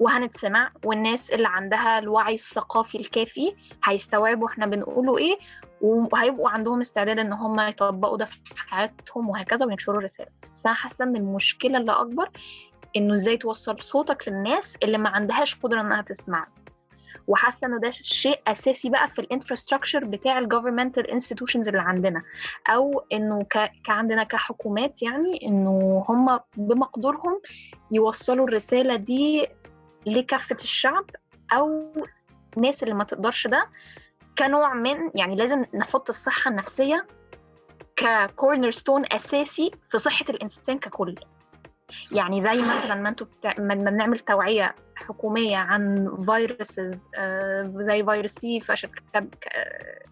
وهنتسمع 0.00 0.72
والناس 0.84 1.32
اللي 1.32 1.48
عندها 1.48 1.98
الوعي 1.98 2.34
الثقافي 2.34 2.98
الكافي 2.98 3.56
هيستوعبوا 3.84 4.48
إحنا 4.48 4.66
بنقوله 4.66 5.18
إيه 5.18 5.38
وهيبقوا 5.82 6.50
عندهم 6.50 6.80
استعداد 6.80 7.18
إن 7.18 7.32
هم 7.32 7.60
يطبقوا 7.60 8.16
ده 8.16 8.24
في 8.24 8.38
حياتهم 8.56 9.28
وهكذا 9.28 9.66
وينشروا 9.66 9.98
الرسالة. 9.98 10.28
بس 10.54 10.66
أنا 10.66 10.74
حاسة 10.74 11.04
إن 11.04 11.16
المشكلة 11.16 11.78
اللي 11.78 11.92
أكبر 11.92 12.28
إنه 12.96 13.14
إزاي 13.14 13.36
توصل 13.36 13.82
صوتك 13.82 14.28
للناس 14.28 14.76
اللي 14.82 14.98
ما 14.98 15.08
عندهاش 15.08 15.54
قدرة 15.54 15.80
إنها 15.80 16.02
تسمع 16.02 16.46
وحاسة 17.28 17.66
إنه 17.66 17.78
ده 17.80 17.90
شيء 17.90 18.40
أساسي 18.46 18.90
بقى 18.90 19.08
في 19.08 19.18
ال 19.18 19.24
infrastructure 19.24 20.04
بتاع 20.04 20.38
ال 20.38 20.43
governmental 20.43 21.10
institutions 21.10 21.68
اللي 21.68 21.80
عندنا. 21.80 22.22
أو 22.68 23.04
إنه 23.12 23.42
ك... 23.42 23.70
كعندنا 23.84 24.24
كحكومات 24.24 25.02
يعني 25.02 25.46
إنه 25.46 26.04
هم 26.08 26.40
بمقدورهم 26.56 27.40
يوصلوا 27.90 28.48
الرسالة 28.48 28.96
دي 28.96 29.46
لكافة 30.06 30.56
الشعب 30.62 31.04
أو 31.52 31.92
الناس 32.56 32.82
اللي 32.82 32.94
ما 32.94 33.04
تقدرش 33.04 33.46
ده 33.46 33.66
كنوع 34.38 34.74
من 34.74 35.10
يعني 35.14 35.36
لازم 35.36 35.64
نحط 35.74 36.08
الصحة 36.08 36.50
النفسية 36.50 37.06
ككورنر 37.96 38.70
ستون 38.70 39.04
أساسي 39.12 39.70
في 39.88 39.98
صحة 39.98 40.24
الإنسان 40.28 40.78
ككل 40.78 41.14
يعني 42.12 42.40
زي 42.40 42.62
مثلا 42.62 42.94
ما 42.94 43.08
أنتوا. 43.08 43.26
ما 43.58 43.74
بنعمل 43.74 44.18
توعية 44.18 44.74
حكومية 44.94 45.56
عن 45.56 46.12
فيروسز 46.26 47.08
زي 47.76 48.04
فيروس 48.04 48.30
سي 48.30 48.60
فشل 48.60 48.90
آه، 49.14 50.02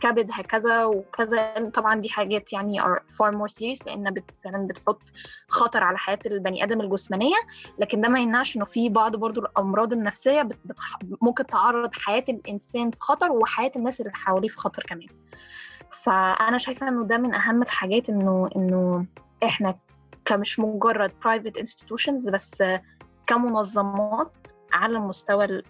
كبد 0.00 0.30
هكذا 0.32 0.84
وكذا. 0.84 1.70
طبعا 1.74 2.00
دي 2.00 2.08
حاجات 2.08 2.52
يعني 2.52 2.82
are 2.82 2.98
far 2.98 3.32
more 3.32 3.54
serious 3.54 3.88
بت... 3.88 4.24
فعلا 4.44 4.66
بتحط 4.66 5.02
خطر 5.48 5.84
على 5.84 5.98
حياة 5.98 6.18
البني 6.26 6.64
آدم 6.64 6.80
الجسمانية. 6.80 7.36
لكن 7.78 8.00
ده 8.00 8.08
ما 8.08 8.20
يمنعش 8.20 8.56
إنه 8.56 8.64
في 8.64 8.88
بعض 8.88 9.16
برضو 9.16 9.40
الأمراض 9.40 9.92
النفسية 9.92 10.42
بت... 10.42 10.58
بت... 10.64 10.76
ممكن 11.20 11.46
تعرض 11.46 11.94
حياة 11.94 12.24
الإنسان 12.28 12.90
في 12.90 12.96
خطر 13.00 13.32
وحياة 13.32 13.72
الناس 13.76 14.00
اللي 14.00 14.12
حواليه 14.12 14.48
في 14.48 14.56
خطر 14.56 14.82
كمان. 14.82 15.08
فأنا 15.90 16.58
شايفة 16.58 16.88
إنه 16.88 17.04
ده 17.04 17.16
من 17.18 17.34
أهم 17.34 17.62
الحاجات 17.62 18.08
إنه 18.08 18.48
إنه 18.56 19.06
إحنا 19.44 19.74
كمش 20.24 20.60
مجرد 20.60 21.10
private 21.10 21.60
institutions 21.62 22.30
بس 22.30 22.62
كمنظمات 23.32 24.48
على 24.72 24.98
مستوى 24.98 25.62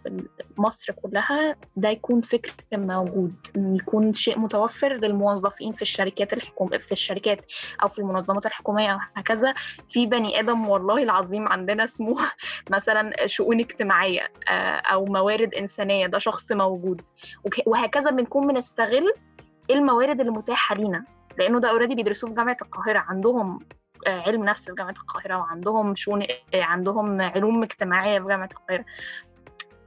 مصر 0.58 0.92
كلها 0.92 1.56
ده 1.76 1.88
يكون 1.88 2.20
فكر 2.20 2.52
موجود 2.72 3.34
يكون 3.56 4.12
شيء 4.12 4.38
متوفر 4.38 4.92
للموظفين 4.92 5.72
في 5.72 5.82
الشركات 5.82 6.32
الحكوم 6.32 6.68
في 6.68 6.92
الشركات 6.92 7.38
أو 7.82 7.88
في 7.88 7.98
المنظمات 7.98 8.46
الحكومية 8.46 8.94
وهكذا 8.94 9.54
في 9.88 10.06
بني 10.06 10.40
آدم 10.40 10.68
والله 10.68 11.02
العظيم 11.02 11.48
عندنا 11.48 11.84
اسمه 11.84 12.16
مثلا 12.74 13.26
شؤون 13.26 13.60
اجتماعية 13.60 14.32
آه، 14.48 14.76
أو 14.76 15.04
موارد 15.04 15.54
إنسانية 15.54 16.06
ده 16.06 16.18
شخص 16.18 16.52
موجود. 16.52 17.02
وهكذا 17.66 18.10
بنكون 18.10 18.46
بنستغل 18.46 19.12
الموارد 19.70 20.20
اللي 20.20 20.32
متاحة 20.32 20.74
لينا 20.74 21.04
لأنه 21.38 21.60
ده 21.60 21.70
اوريدي 21.70 21.94
بيدرسوه 21.94 22.30
في 22.30 22.36
جامعة 22.36 22.56
القاهرة. 22.62 22.98
عندهم 22.98 23.58
علم 24.06 24.44
نفس 24.44 24.64
في 24.64 24.74
جامعة 24.74 24.94
القاهرة 25.00 25.36
وعندهم 25.38 25.94
شؤون 25.94 26.22
عندهم 26.54 27.20
علوم 27.20 27.62
اجتماعية 27.62 28.18
في 28.18 28.26
جامعة 28.28 28.48
القاهرة. 28.52 28.84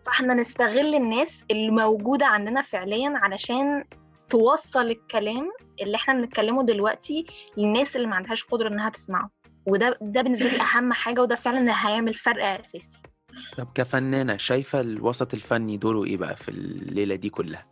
فإحنا 0.06 0.34
نستغل 0.34 0.96
الناس 0.96 1.44
اللي 1.52 1.70
موجودة 1.72 2.26
عندنا 2.26 2.62
فعليا 2.62 3.14
علشان 3.16 3.84
توصل 4.30 4.86
الكلام 4.88 5.52
اللي 5.82 5.96
إحنا 5.96 6.14
بنتكلمه 6.14 6.64
دلوقتي 6.64 7.26
للناس 7.58 7.96
اللي 7.96 8.08
ما 8.08 8.16
عندهاش 8.16 8.44
قدرة 8.44 8.68
إنها 8.70 8.90
تسمعه. 8.90 9.30
وده 9.66 9.98
ده 10.02 10.22
بالنسبة 10.22 10.46
لي 10.50 10.62
أهم 10.62 10.94
حاجة 10.94 11.22
وده 11.22 11.36
فعلا 11.36 11.60
اللي 11.60 11.74
هيعمل 11.76 12.14
فرق 12.14 12.46
أساسي. 12.46 12.98
طب 13.58 13.68
كفنانة 13.76 14.38
شايفة 14.38 14.82
الوسط 14.82 15.34
الفني 15.34 15.78
دوره 15.78 16.04
إيه 16.06 16.18
بقى 16.18 16.36
في 16.36 16.50
الليلة 16.50 17.16
دي 17.16 17.30
كلها؟ 17.30 17.66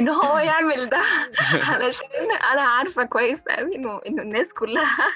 إن 0.00 0.08
هو 0.08 0.38
يعمل 0.38 0.88
ده. 0.88 1.02
علشان 1.70 2.06
أنا 2.52 2.60
عارفة 2.62 3.04
كويس 3.04 3.42
قوي 3.48 3.76
إنه 3.76 4.00
إنه 4.06 4.22
الناس 4.22 4.52
كلها 4.54 5.08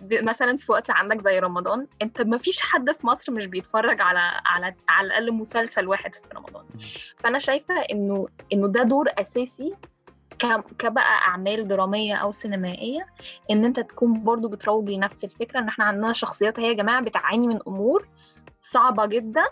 مثلا 0.22 0.56
في 0.56 0.72
وقت 0.72 0.90
عندك 0.90 1.22
زي 1.24 1.38
رمضان 1.38 1.86
أنت 2.02 2.22
ما 2.22 2.38
فيش 2.38 2.60
حد 2.62 2.92
في 2.92 3.06
مصر 3.06 3.32
مش 3.32 3.46
بيتفرج 3.46 4.00
على 4.00 4.40
على 4.46 4.74
على 4.88 5.06
الأقل 5.06 5.32
مسلسل 5.32 5.86
واحد 5.88 6.14
في 6.14 6.20
رمضان. 6.36 6.64
فأنا 7.16 7.38
شايفة 7.38 7.74
إنه 7.74 8.26
إنه 8.52 8.68
ده 8.68 8.82
دور 8.82 9.08
أساسي 9.18 9.74
كبقى 10.78 11.18
أعمال 11.28 11.68
درامية 11.68 12.14
أو 12.14 12.30
سينمائية 12.30 13.06
إن 13.50 13.64
أنت 13.64 13.80
تكون 13.80 14.24
برضو 14.24 14.48
بتروج 14.48 14.90
لنفس 14.90 15.24
الفكرة 15.24 15.60
إن 15.60 15.68
إحنا 15.68 15.84
عندنا 15.84 16.12
شخصيات 16.12 16.60
هي 16.60 16.68
يا 16.68 16.72
جماعة 16.72 17.02
بتعاني 17.02 17.46
من 17.46 17.58
أمور 17.66 18.08
صعبة 18.60 19.06
جدا 19.06 19.44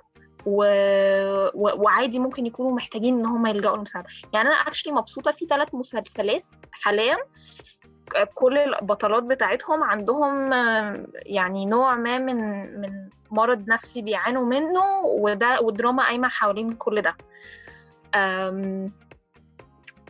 و... 0.46 0.64
و... 1.55 1.83
وعادي 1.83 2.18
ممكن 2.18 2.46
يكونوا 2.46 2.72
محتاجين 2.72 3.18
إن 3.18 3.26
هم 3.26 3.46
يلجأوا 3.46 3.76
للمساعده 3.76 4.09
يعني 4.33 4.48
أنا 4.48 4.57
اكشلي 4.57 4.92
مبسوطة 4.92 5.33
في 5.33 5.46
ثلاث 5.46 5.74
مسلسلات 5.74 6.44
حاليا. 6.72 7.16
كل 8.35 8.59
البطلات 8.59 9.22
بتاعتهم 9.22 9.83
عندهم 9.83 10.53
يعني 11.14 11.66
نوع 11.66 11.96
ما 11.96 12.18
من 12.18 12.37
من 12.81 13.09
مرض 13.31 13.68
نفسي 13.68 14.03
بيعانوا 14.03 14.44
منه 14.44 15.00
وده 15.05 15.61
والدراما 15.61 16.05
قايمة 16.05 16.29
حوالين 16.29 16.72
كل 16.72 17.03
ده. 17.03 17.16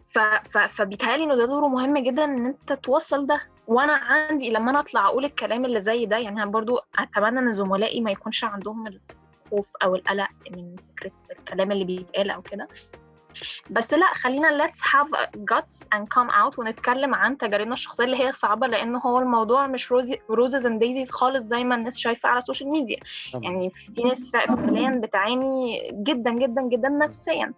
ف 0.08 0.18
ف 0.50 0.58
فبيتهيألي 0.58 1.24
انه 1.24 1.34
ده 1.34 1.46
دوره 1.46 1.68
مهم 1.68 1.98
جدا 1.98 2.24
إن 2.24 2.46
أنت 2.46 2.72
توصل 2.72 3.26
ده. 3.26 3.40
وأنا 3.66 3.92
عندي 3.92 4.50
لما 4.50 4.70
أنا 4.70 4.80
أطلع 4.80 5.06
أقول 5.06 5.24
الكلام 5.24 5.64
اللي 5.64 5.80
زي 5.80 6.06
ده 6.06 6.16
يعني 6.16 6.46
برضو 6.50 6.78
أتمنى 6.98 7.38
إن 7.38 7.52
زملائي 7.52 8.00
ما 8.00 8.10
يكونش 8.10 8.44
عندهم 8.44 8.84
الخوف 9.52 9.72
أو 9.82 9.94
القلق 9.94 10.28
من 10.50 10.76
فكرة 10.76 11.12
الكلام 11.38 11.72
اللي 11.72 11.84
بيتقال 11.84 12.30
أو 12.30 12.42
كده. 12.42 12.68
بس 13.70 13.94
لا 13.94 14.14
خلينا 14.14 14.66
let's 14.66 14.76
have 14.76 15.28
guts 15.38 15.86
and 15.94 16.02
come 16.02 16.30
out 16.30 16.58
ونتكلم 16.58 17.14
عن 17.14 17.38
تجاربنا 17.38 17.74
الشخصية 17.74 18.04
اللي 18.04 18.24
هي 18.24 18.32
صعبة 18.32 18.66
لأن 18.66 18.96
هو 18.96 19.18
الموضوع 19.18 19.66
مش 19.66 19.92
roses 20.30 20.66
and 20.66 20.80
daisies 20.80 21.10
خالص 21.10 21.42
زي 21.44 21.64
ما 21.64 21.74
الناس 21.74 21.98
شايفة 21.98 22.28
على 22.28 22.38
ال 22.38 22.43
social 22.43 22.70
media 22.70 22.98
يعني 23.34 23.70
في 23.94 24.02
ناس 24.02 24.32
فعليا 24.32 25.00
بتعاني 25.04 25.88
جدا 25.92 26.30
جدا 26.30 26.62
جدا 26.62 26.88
نفسيا. 26.88 27.52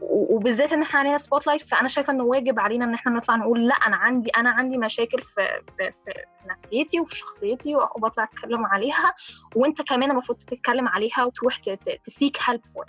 وبالذات 0.00 0.72
إن 0.72 0.82
إحنا 0.82 1.00
علينا 1.00 1.18
spotlight 1.18 1.62
فأنا 1.62 1.88
شايفة 1.88 2.12
إنه 2.12 2.24
واجب 2.24 2.60
علينا 2.60 2.84
إن 2.84 2.94
إحنا 2.94 3.12
نطلع 3.12 3.36
نقول 3.36 3.66
لأ 3.68 3.74
أنا 3.74 3.96
عندي 3.96 4.30
أنا 4.30 4.50
عندي 4.50 4.78
مشاكل 4.78 5.22
في 5.22 5.48
في, 5.76 5.92
في 6.04 6.12
نفسيتي 6.50 7.00
وفي 7.00 7.16
شخصيتي 7.16 7.76
وبطلع 7.76 8.24
أتكلم 8.24 8.66
عليها 8.66 9.14
وأنت 9.56 9.82
كمان 9.82 10.10
المفروض 10.10 10.38
تتكلم 10.38 10.88
عليها 10.88 11.24
وتروح 11.24 11.60
تسيك 12.06 12.36
هيلب 12.44 12.60
فور 12.74 12.84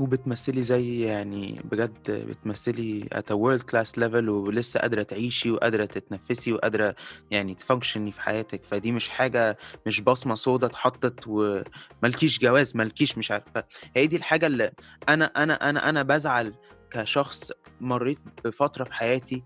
وبتمثلي 0.00 0.62
زي 0.62 1.00
يعني 1.00 1.60
بجد 1.64 2.10
بتمثلي 2.10 3.08
at 3.14 3.32
a 3.32 3.36
world 3.36 3.62
class 3.70 4.00
level 4.00 4.28
ولسه 4.28 4.80
قادرة 4.80 5.02
تعيشي 5.02 5.50
وقادرة 5.50 5.84
تتنفسي 5.84 6.52
وقادرة 6.52 6.94
يعني 7.30 7.54
تفانكشني 7.54 8.12
في 8.12 8.20
حياتك. 8.20 8.64
فدي 8.64 8.92
مش 8.92 9.08
حاجة 9.08 9.58
مش 9.86 10.00
بصمة 10.00 10.34
سودا 10.34 10.66
اتحطت 10.66 11.20
وملكيش 11.26 12.38
جواز 12.38 12.76
ملكيش 12.76 13.18
مش 13.18 13.30
عارفة 13.30 13.64
هي 13.96 14.06
دي 14.06 14.16
الحاجة 14.16 14.46
اللي 14.46 14.72
أنا 15.08 15.24
أنا 15.24 15.70
أنا 15.70 15.88
أنا 15.88 16.02
بزعل 16.02 16.54
كشخص 16.90 17.52
مريت 17.80 18.18
بفترة 18.44 18.84
في 18.84 18.92
حياتي. 18.94 19.44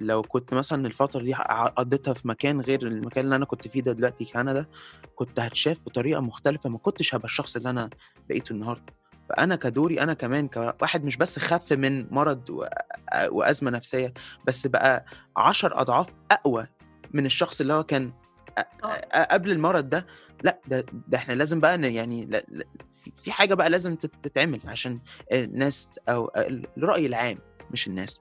لو 0.00 0.22
كنت 0.22 0.54
مثلا 0.54 0.86
الفترة 0.86 1.22
دي 1.22 1.34
قضيتها 1.76 2.14
في 2.14 2.28
مكان 2.28 2.60
غير 2.60 2.82
المكان 2.86 3.24
اللي 3.24 3.36
أنا 3.36 3.44
كنت 3.44 3.68
فيه 3.68 3.80
ده 3.82 3.92
دلوقتي 3.92 4.24
كندا 4.24 4.66
كنت 5.14 5.40
هتشاف 5.40 5.80
بطريقة 5.86 6.20
مختلفة. 6.20 6.70
ما 6.70 6.78
كنتش 6.78 7.14
هبقى 7.14 7.24
الشخص 7.26 7.56
اللي 7.56 7.70
أنا 7.70 7.90
بقيته 8.28 8.52
النهاردة. 8.52 8.97
فانا 9.28 9.56
كدوري 9.56 10.00
أنا 10.00 10.14
كمان 10.14 10.48
كواحد 10.48 11.04
مش 11.04 11.16
بس 11.16 11.38
خف 11.38 11.72
من 11.72 12.06
مرض 12.14 12.66
وأزمة 13.28 13.70
نفسية 13.70 14.12
بس 14.44 14.66
بقى 14.66 15.04
عشر 15.36 15.80
أضعاف 15.80 16.06
أقوى 16.30 16.66
من 17.12 17.26
الشخص 17.26 17.60
اللي 17.60 17.72
هو 17.72 17.84
كان 17.84 18.12
آه. 18.84 19.24
قبل 19.24 19.50
المرض 19.50 19.88
ده 19.88 20.06
لأ 20.42 20.60
ده, 20.68 20.84
ده 21.08 21.18
إحنا 21.18 21.32
لازم 21.32 21.60
بقى 21.60 21.92
يعني 21.94 22.24
لا 22.24 22.44
في- 23.24 23.32
حاجة 23.32 23.54
بقى 23.54 23.70
لازم 23.70 23.94
تت- 23.96 24.10
تتعمل 24.22 24.60
عشان 24.66 24.98
الناس 25.32 26.00
أو 26.08 26.30
الرأي 26.78 27.06
العام 27.06 27.38
مش 27.70 27.86
الناس 27.86 28.20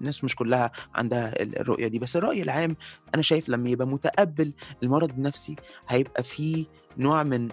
الناس 0.00 0.24
مش 0.24 0.36
كلها 0.36 0.72
عندها 0.94 1.42
ال- 1.42 1.58
الرؤية 1.58 1.88
دي 1.88 1.98
بس 1.98 2.16
الرأي 2.16 2.42
العام 2.42 2.76
أنا 3.14 3.22
شايف 3.22 3.48
لما 3.48 3.68
يبقى 3.70 3.86
متقبل 3.86 4.52
المرض 4.82 5.10
النفسي 5.10 5.56
هيبقى 5.88 6.22
فيه 6.22 6.66
نوع 6.98 7.22
من 7.22 7.48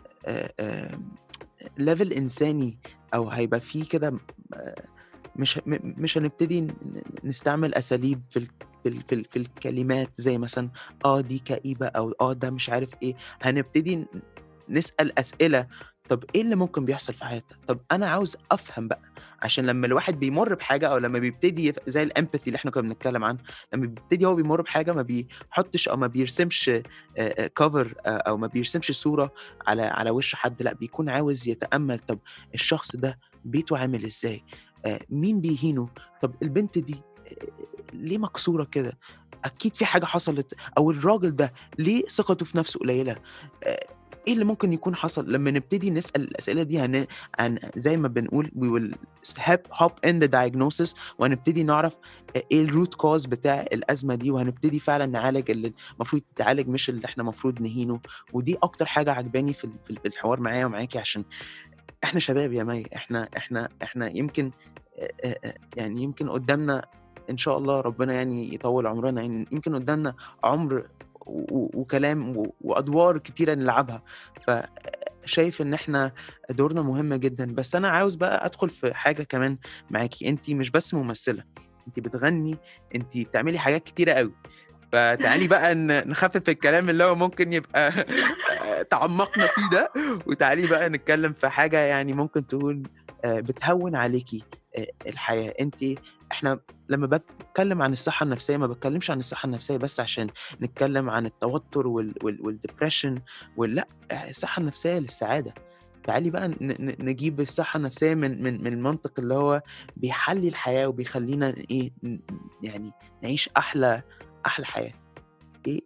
ليفل 1.77 2.13
انساني 2.13 2.77
أو 3.13 3.29
هيبقى 3.29 3.59
فيه 3.61 3.83
كده 3.85 4.13
آه، 4.53 4.75
مش 5.35 5.59
مش 5.83 6.17
هنبتدي 6.17 6.67
نستعمل 7.23 7.75
أساليب 7.75 8.21
في 8.29 8.39
في 8.83 8.89
في, 9.07 9.15
ال- 9.15 9.25
في 9.25 9.39
الكلمات 9.39 10.09
زي 10.17 10.37
مثلا 10.37 10.69
آه 11.05 11.21
دي 11.21 11.39
كئيبة 11.39 11.85
أو 11.87 12.13
آه 12.21 12.33
ده 12.33 12.49
مش 12.49 12.69
عارف 12.69 12.89
إيه. 13.03 13.15
هنبتدي 13.41 14.05
نسأل 14.69 15.19
أسئلة 15.19 15.67
طب 16.09 16.23
إيه 16.35 16.41
اللي 16.41 16.55
ممكن 16.55 16.85
بيحصل 16.85 17.13
في 17.13 17.25
حياتك؟ 17.25 17.55
طب 17.67 17.79
أنا 17.91 18.07
عاوز 18.09 18.37
أفهم 18.51 18.87
بقى 18.87 19.01
عشان 19.41 19.65
لما 19.65 19.87
الواحد 19.87 20.19
بيمر 20.19 20.55
بحاجة 20.55 20.87
أو 20.87 20.97
لما 20.97 21.19
بيبتدي 21.19 21.73
زي 21.87 22.03
الإمباثي 22.03 22.47
اللي 22.47 22.55
إحنا 22.55 22.71
كنا 22.71 22.81
بنتكلم 22.83 23.23
عنه 23.23 23.37
لما 23.73 23.85
بيبتدي 23.85 24.25
هو 24.25 24.35
بيمر 24.35 24.61
بحاجة 24.61 24.91
ما 24.93 25.01
بيحطش 25.01 25.89
أو 25.89 25.97
ما 25.97 26.07
بيرسمش 26.07 26.71
كفر 27.55 27.93
أو 28.05 28.37
ما 28.37 28.47
بيرسمش 28.47 28.91
صورة 28.91 29.33
على 29.67 29.81
على 29.81 30.09
وش 30.09 30.35
حد 30.35 30.61
لأ 30.63 30.73
بيكون 30.73 31.09
عاوز 31.09 31.47
يتأمل 31.47 31.99
طب 31.99 32.19
الشخص 32.53 32.95
ده 32.95 33.19
بيته 33.45 33.77
عامل 33.77 34.05
إزاي؟ 34.05 34.43
مين 35.09 35.41
بيهينه؟ 35.41 35.89
طب 36.21 36.33
البنت 36.43 36.77
دي 36.77 37.01
ليه 37.93 38.17
مكسورة 38.17 38.63
كده؟ 38.63 38.97
أكيد 39.45 39.75
في 39.75 39.85
حاجة 39.85 40.05
حصلت 40.05 40.53
أو 40.77 40.91
الراجل 40.91 41.35
ده 41.35 41.53
ليه 41.79 42.05
ثقته 42.05 42.45
في 42.45 42.57
نفسه 42.57 42.79
قليلة؟ 42.79 43.15
إيه 44.27 44.33
اللي 44.33 44.45
ممكن 44.45 44.73
يكون 44.73 44.95
حصل؟ 44.95 45.31
لما 45.33 45.51
نبتدي 45.51 45.89
نسأل 45.89 46.21
الأسئلة 46.21 46.63
دي 46.63 46.79
هن... 46.79 47.05
عن 47.39 47.59
زي 47.75 47.97
ما 47.97 48.07
بنقول 48.07 48.51
we 48.55 48.79
will 48.79 48.95
hop 49.81 49.91
in 50.09 50.13
the 50.23 50.27
diagnosis 50.27 50.95
وهنبتدي 51.19 51.63
نعرف 51.63 51.97
إيه 52.51 52.63
ال 52.63 52.70
root 52.70 52.95
cause 52.95 53.25
بتاع 53.25 53.61
الأزمة 53.61 54.15
دي 54.15 54.31
وهنبتدي 54.31 54.79
فعلا 54.79 55.05
نعالج 55.05 55.51
اللي 55.51 55.73
المفروض 55.95 56.21
يتعالج 56.31 56.67
مش 56.67 56.89
اللي 56.89 57.05
إحنا 57.05 57.23
المفروض 57.23 57.61
نهينه. 57.61 57.99
ودي 58.33 58.57
أكتر 58.63 58.85
حاجة 58.85 59.11
عجباني 59.13 59.53
في 59.53 59.65
ال- 59.65 59.71
في 59.85 59.91
ال- 59.91 59.97
في 59.97 60.07
الحوار 60.07 60.39
معايا 60.39 60.65
ومعاكي 60.65 60.99
عشان 60.99 61.23
إحنا 62.03 62.19
شباب 62.19 62.53
يا 62.53 62.63
مي 62.63 62.83
إحنا 62.95 63.29
إحنا 63.37 63.69
إحنا 63.83 64.17
يمكن 64.17 64.51
يعني 65.75 66.03
يمكن 66.03 66.29
قدامنا 66.29 66.85
إن 67.29 67.37
شاء 67.37 67.57
الله 67.57 67.81
ربنا 67.81 68.13
يعني 68.13 68.53
يطول 68.55 68.87
عمرنا 68.87 69.21
يعني 69.21 69.47
يمكن 69.51 69.75
قدامنا 69.75 70.15
عمر 70.43 70.87
وكلام 71.25 72.43
وأدوار 72.61 73.17
كتيرة 73.17 73.53
نلعبها. 73.53 74.03
فشايف 74.47 75.61
إن 75.61 75.73
إحنا 75.73 76.11
دورنا 76.49 76.81
مهم 76.81 77.13
جدا. 77.13 77.45
بس 77.53 77.75
أنا 77.75 77.87
عاوز 77.89 78.15
بقى 78.15 78.45
أدخل 78.45 78.69
في 78.69 78.93
حاجة 78.93 79.23
كمان 79.23 79.57
معاكي. 79.89 80.29
انت 80.29 80.49
مش 80.49 80.69
بس 80.71 80.93
ممثلة 80.93 81.43
انت 81.87 81.99
بتغني 81.99 82.57
انت 82.95 83.17
بتعملي 83.17 83.59
حاجات 83.59 83.83
كتيرة 83.83 84.11
قوي 84.13 84.33
فتعالي 84.91 85.47
بقى 85.47 85.75
نخفف 85.75 86.49
الكلام 86.49 86.89
اللي 86.89 87.03
هو 87.03 87.15
ممكن 87.15 87.53
يبقى 87.53 87.91
تعمقنا 88.91 89.47
فيه 89.47 89.69
ده. 89.71 89.91
وتعالي 90.25 90.67
بقى 90.67 90.89
نتكلم 90.89 91.33
في 91.33 91.49
حاجة 91.49 91.77
يعني 91.77 92.13
ممكن 92.13 92.47
تقول 92.47 92.83
آه، 93.25 93.39
بتهون 93.39 93.95
عليكي 93.95 94.43
آه، 94.77 94.87
الحياة. 95.07 95.53
انت 95.59 95.75
إحنا 96.31 96.59
لما 96.89 97.07
بتكلم 97.07 97.81
عن 97.81 97.93
الصحة 97.93 98.23
النفسية 98.23 98.57
ما 98.57 98.67
بتكلمش 98.67 99.11
عن 99.11 99.19
الصحة 99.19 99.45
النفسية 99.45 99.77
بس 99.77 99.99
عشان 99.99 100.27
نتكلم 100.61 101.09
عن 101.09 101.25
التوتر 101.25 101.87
وال 101.87 102.13
وال 102.23 102.45
والدبريشن 102.45 103.19
ولا 103.57 103.87
الصحة 104.29 104.59
النفسية 104.59 104.99
للسعادة. 104.99 105.53
تعالي 106.03 106.29
بقى 106.29 106.51
نجيب 106.99 107.39
الصحة 107.41 107.77
النفسية 107.77 108.13
من 108.13 108.43
من 108.43 108.63
من 108.63 108.73
المنطق 108.73 109.19
اللي 109.19 109.33
هو 109.33 109.61
بيحلي 109.97 110.47
الحياة 110.47 110.87
وبيخلينا 110.87 111.55
إيه 111.71 111.91
يعني 112.63 112.91
نعيش 113.23 113.49
أحلى 113.57 114.01
أحلى 114.45 114.65
حياة. 114.65 114.93
إيه 115.67 115.81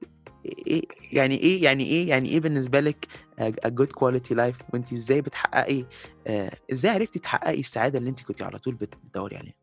إيه 0.68 0.82
يعني 1.12 1.38
إيه 1.38 1.64
يعني 1.64 1.84
إيه 1.84 2.10
يعني 2.10 2.30
إيه 2.30 2.40
بالنسبة 2.40 2.80
لك 2.80 3.08
a 3.42 3.70
good 3.70 3.90
quality 4.00 4.36
life 4.38 4.64
وانت 4.74 4.94
إزاي 4.94 5.22
بتحققي 5.22 5.86
آه 6.28 6.52
إزاي 6.72 6.92
عرفتي 6.92 7.20
تحققي 7.20 7.60
السعادة 7.60 8.00
اللي 8.00 8.10
انت 8.10 8.22
كنت 8.24 8.42
على 8.42 8.60
طول 8.60 8.76
بت- 8.76 8.96
بتدوري 9.06 9.38
عليها؟ 9.38 9.54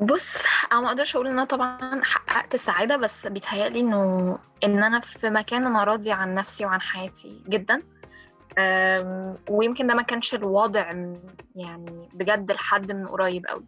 بص 0.00 0.26
أنا 0.72 0.80
ما 0.80 0.88
أقدرش 0.88 1.14
أقول 1.16 1.26
إن 1.26 1.32
أنا 1.32 1.44
طبعا 1.44 2.00
حققت 2.04 2.54
السعادة 2.54 2.96
بس 2.96 3.26
بيتهيألي 3.26 3.80
إنه 3.80 4.38
إن 4.64 4.82
أنا 4.84 5.00
في 5.00 5.30
مكان 5.30 5.66
أنا 5.66 5.84
راضية 5.84 6.14
عن 6.14 6.34
نفسي 6.34 6.64
وعن 6.64 6.80
حياتي 6.80 7.42
جدا. 7.48 7.82
ويمكن 9.50 9.86
ده 9.86 9.94
ما 9.94 10.02
كانش 10.02 10.34
الوضع 10.34 10.92
م- 10.92 11.20
يعني 11.56 12.08
بجد 12.12 12.52
لحد 12.52 12.92
من 12.92 13.08
قريب 13.08 13.46
قوي 13.46 13.64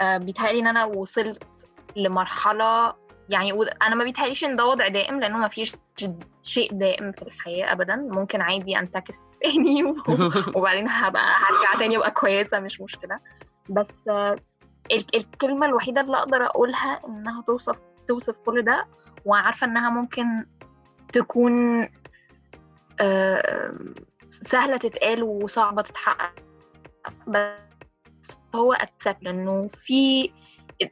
أه، 0.00 0.16
بيتهيألي 0.18 0.58
إن 0.60 0.66
أنا 0.66 0.84
وصلت 0.84 1.42
لمرحلة 1.96 2.94
يعني 3.28 3.52
أنا 3.82 3.94
ما 3.94 4.04
بيتهيأليش 4.04 4.44
إن 4.44 4.56
ده 4.56 4.66
وضع 4.66 4.88
دائم 4.88 5.20
لأنه 5.20 5.38
ما 5.38 5.48
فيش 5.48 5.76
شيء 6.42 6.72
دائم 6.72 7.12
في 7.12 7.22
الحياة 7.22 7.72
ابدا. 7.72 7.96
ممكن 7.96 8.40
عادي 8.40 8.78
أنتكس 8.78 9.18
تاني 9.42 9.84
و- 9.90 9.96
وبعدين 10.58 10.88
هبقى 10.88 11.22
هرجع 11.36 11.78
تاني 11.78 11.96
ابقى 11.96 12.10
كويسة 12.10 12.60
مش 12.60 12.80
مشكلة. 12.80 13.18
بس 13.68 14.08
ال- 14.92 15.16
الكلمة 15.16 15.66
الوحيدة 15.66 16.00
اللي 16.00 16.16
أقدر 16.16 16.46
أقولها 16.46 17.00
إنها 17.08 17.42
توصف 17.42 17.76
توصف 18.08 18.34
كل 18.46 18.62
ده 18.62 18.86
وعارفة 19.24 19.66
إنها 19.66 19.90
ممكن 19.90 20.46
تكون 21.12 21.82
سهلة 24.28 24.76
تتقال 24.76 25.22
وصعبة 25.22 25.82
تتحقق. 25.82 26.32
بس 27.26 28.36
هو 28.54 28.74
accept 28.74 29.26
إنه 29.26 29.68
في 29.68 30.30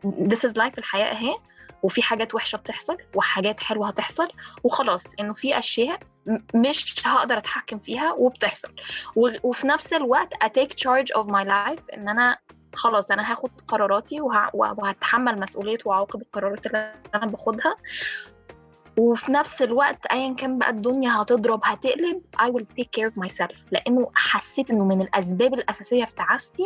this 0.04 0.48
is 0.50 0.52
life 0.52 0.78
الحياة 0.78 1.12
أهي 1.16 1.36
وفي 1.82 2.02
حاجات 2.02 2.34
وحشة 2.34 2.56
بتحصل 2.56 2.96
وحاجات 3.14 3.60
حلوة 3.60 3.88
هتحصل 3.88 4.28
وخلاص. 4.64 5.06
إنه 5.20 5.34
في 5.34 5.58
أشياء 5.58 5.98
م- 6.26 6.38
مش 6.54 7.06
هقدر 7.06 7.38
أتحكم 7.38 7.78
فيها 7.78 8.12
وبتحصل. 8.12 8.74
وفي 9.16 9.66
نفس 9.66 9.92
الوقت 9.92 10.34
take 10.34 10.72
charge 10.72 11.22
of 11.22 11.26
my 11.26 11.44
life 11.44 11.94
إن 11.94 12.08
أنا 12.08 12.38
خلاص 12.74 13.10
أنا 13.10 13.32
هاخد 13.32 13.50
قراراتي 13.68 14.20
وه... 14.20 14.50
وهتحمل 14.54 15.40
مسؤولية 15.40 15.78
وعواقب 15.84 16.22
القرارات 16.22 16.66
اللي 16.66 16.92
أنا 17.14 17.26
باخدها. 17.26 17.76
وفي 18.98 19.32
نفس 19.32 19.62
الوقت 19.62 20.06
ايا 20.06 20.34
كان 20.34 20.58
بقى 20.58 20.70
الدنيا 20.70 21.22
هتضرب 21.22 21.60
هتقلب 21.64 22.22
I 22.36 22.46
will 22.46 22.64
take 22.80 22.88
care 23.00 23.10
of 23.12 23.22
myself. 23.28 23.56
لأنه 23.70 24.10
حسيت 24.14 24.70
إنه 24.70 24.84
من 24.84 25.02
الأسباب 25.02 25.54
الأساسية 25.54 26.04
في 26.04 26.14
تعاستي 26.14 26.64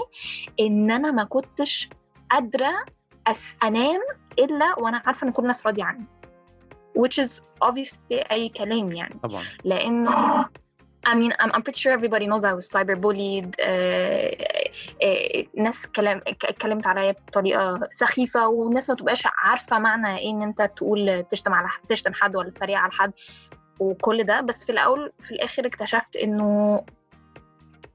إن 0.60 0.90
أنا 0.90 1.10
ما 1.10 1.24
كنتش 1.24 1.88
قادرة 2.30 2.72
أس... 3.26 3.56
أنام 3.62 4.00
إلا 4.38 4.74
وأنا 4.78 5.02
عارفة 5.06 5.26
إن 5.26 5.32
كل 5.32 5.42
الناس 5.42 5.66
راضية 5.66 5.84
عني. 5.84 6.04
which 6.98 7.24
is 7.24 7.40
obviously 7.64 8.30
أي 8.30 8.48
كلام 8.48 8.92
يعني. 8.92 9.14
طبعا. 9.22 9.42
لأنه 9.64 10.44
I 11.04 11.14
mean 11.14 11.32
I'm, 11.40 11.50
I'm 11.54 11.62
pretty 11.62 11.80
sure 11.80 11.92
everybody 11.92 12.26
knows 12.26 12.44
I 12.44 12.52
was 12.52 12.68
cyberbullied. 12.68 13.54
آه، 13.60 14.36
آه، 15.02 15.44
ناس 15.56 15.86
كلام 15.86 16.20
اتكلمت 16.26 16.86
عليا 16.86 17.12
بطريقة 17.12 17.88
سخيفة 17.92 18.48
والناس 18.48 18.90
ما 18.90 18.96
تبقاش 18.96 19.22
عارفة 19.26 19.78
معنى 19.78 20.18
إيه 20.18 20.30
إن 20.30 20.42
أنت 20.42 20.62
تقول 20.76 21.24
تشتم 21.30 21.54
على 21.54 21.68
تشتم 21.88 22.14
حد 22.14 22.36
ولا 22.36 22.50
تتريق 22.50 22.78
على 22.78 22.92
حد 22.92 23.12
وكل 23.80 24.24
ده. 24.24 24.40
بس 24.40 24.64
في 24.64 24.72
الأول 24.72 25.12
في 25.20 25.30
الآخر 25.30 25.66
اكتشفت 25.66 26.16
إنه 26.16 26.84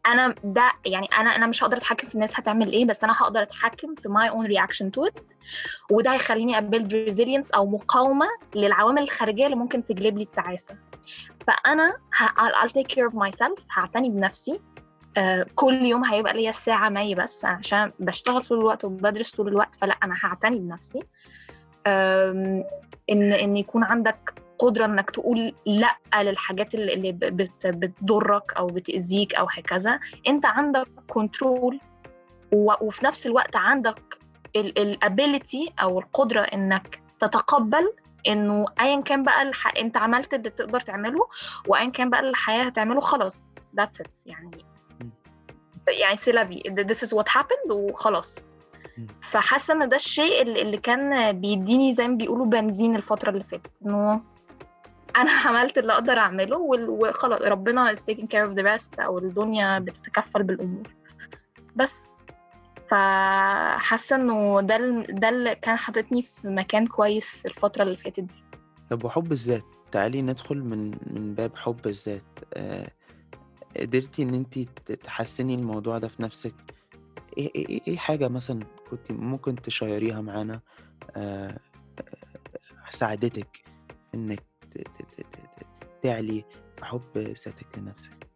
أنا 0.05 0.36
ده 0.43 0.71
يعني 0.86 1.07
أنا 1.17 1.36
أنا 1.36 1.47
مش 1.47 1.63
هقدر 1.63 1.77
اتحكم 1.77 2.07
في 2.07 2.15
الناس 2.15 2.39
هتعمل 2.39 2.71
إيه 2.71 2.86
بس 2.86 3.03
أنا 3.03 3.13
هقدر 3.17 3.41
اتحكم 3.41 3.95
في 3.95 4.10
my 4.10 4.31
own 4.31 4.47
reaction 4.49 4.86
to 4.86 5.12
it. 5.12 5.21
وده 5.91 6.13
هيخليني 6.13 6.57
ا 6.58 6.66
build 6.66 7.10
resilience 7.10 7.55
أو 7.55 7.65
مقاومة 7.65 8.27
للعوامل 8.55 9.01
الخارجية 9.01 9.45
اللي 9.45 9.55
ممكن 9.55 9.86
تجلب 9.86 10.17
لي 10.17 10.23
التعاسة. 10.23 10.75
فأنا 11.47 11.97
I'll 12.63 12.69
take 12.69 12.95
care 12.95 13.12
of 13.12 13.15
myself 13.15 13.62
هعتني 13.71 14.10
بنفسي. 14.10 14.60
آه، 15.17 15.45
كل 15.55 15.86
يوم 15.86 16.05
هيبقى 16.05 16.33
ليا 16.33 16.51
ساعة 16.51 16.89
ماي 16.89 17.15
بس 17.15 17.45
عشان 17.45 17.91
بشتغل 17.99 18.41
طول 18.43 18.60
الوقت 18.60 18.86
وبدرس 18.86 19.31
طول 19.36 19.47
الوقت 19.47 19.75
فلا 19.75 19.95
أنا 20.03 20.15
هعتني 20.23 20.60
بنفسي. 20.60 20.99
إن 21.88 22.63
إن 23.33 23.57
يكون 23.57 23.83
عندك 23.83 24.33
قدرة 24.60 24.86
إنك 24.86 25.10
تقول 25.12 25.54
لأ 25.65 25.98
للحاجات 26.24 26.76
اللي 26.76 27.12
بت- 27.12 27.67
بتضرك 27.67 28.54
أو 28.54 28.67
بتأذيك 28.67 29.36
أو 29.36 29.48
هكذا. 29.52 30.00
أنت 30.28 30.46
عندك 30.46 30.88
control 31.08 31.80
وفي 32.54 33.06
نفس 33.06 33.26
الوقت 33.28 33.56
عندك 33.56 34.17
ال 34.56 34.70
ability 34.70 35.73
أو 35.82 36.00
القدرة 36.00 36.41
إنك 36.41 37.02
تتقبل 37.20 37.93
إنه 38.28 38.65
ايا 38.82 39.02
كان 39.02 39.24
بقى 39.24 39.41
الح... 39.41 39.78
أنت 39.78 39.98
عملت 39.98 40.34
اللي 40.34 40.50
تقدر 40.50 40.80
تعمله 40.80 41.28
وايا 41.67 41.89
كان 41.89 42.10
بقى 42.10 42.20
الحياة 42.20 42.63
هتعمله 42.63 43.02
خلاص 43.02 43.46
that's 43.82 44.02
it. 44.04 44.10
يعني 44.26 44.65
يعني 45.88 46.17
c'est 46.17 46.40
la 46.40 46.50
vie 46.50 46.63
this 46.89 47.08
is 47.08 47.12
what 47.17 47.28
happened 47.41 47.72
وخلاص. 47.72 48.52
فحاسة 49.22 49.74
إن 49.74 49.89
ده 49.89 49.96
الشيء 49.96 50.41
اللي 50.41 50.62
اللي 50.62 50.78
كان 50.78 51.32
بيديني 51.41 51.93
زي 51.93 52.08
ما 52.08 52.15
بيقولوا 52.15 52.46
بنزين 52.46 52.96
الفترة 52.96 53.30
اللي 53.30 53.43
فاتت 53.43 53.72
إنه 53.86 54.22
أنا 55.15 55.32
عملت 55.48 55.78
اللي 55.78 55.93
أقدر 55.93 56.17
أعمله 56.17 56.58
وخلاص 56.89 57.41
ربنا 57.41 57.96
is 57.96 58.00
taking 58.00 58.26
care 58.28 58.48
of 58.50 58.54
the 58.56 58.63
rest 58.63 59.00
أو 59.00 59.17
الدنيا 59.17 59.80
بتتكفل 59.80 60.43
بالأمور. 60.43 60.88
بس. 61.76 62.12
فحاسة 62.89 64.15
إنه 64.15 64.62
ده 64.62 64.78
ده 65.10 65.30
اللي 65.30 65.56
كان 65.56 65.76
حاططني 65.76 66.22
في 66.22 66.48
مكان 66.48 66.88
كويس 66.88 67.46
الفترة 67.46 67.84
اللي 67.84 67.98
فاتت 67.98 68.20
دي. 68.20 68.43
طب 68.89 69.06
وحب 69.06 69.32
الذات؟ 69.32 69.63
تعالي 69.91 70.22
ندخل 70.22 70.58
من 70.58 70.91
من 71.08 71.36
باب 71.36 71.56
حب 71.56 71.88
الذات. 71.88 72.24
آه، 72.54 72.88
قدرتي 73.80 74.24
إن 74.24 74.34
انت 74.34 74.60
تحسني 75.04 75.56
الموضوع 75.56 75.98
ده 75.98 76.08
في 76.08 76.24
نفسك؟ 76.24 76.54
إيه 77.38 77.52
إيه 77.56 77.80
إيه- 77.96 77.98
حاجة 77.98 78.28
مثلا 78.28 78.60
كنت 78.91 79.12
ممكن 79.12 79.56
تشيريها 79.56 80.22
معانا؟ 80.22 80.60
آه، 81.15 81.58
آه، 82.00 82.91
ساعدتك 82.91 83.63
إنك 84.15 84.43
تعلي 86.03 86.45
حب 86.84 87.17
ذاتك 87.17 87.77
لنفسك. 87.77 88.27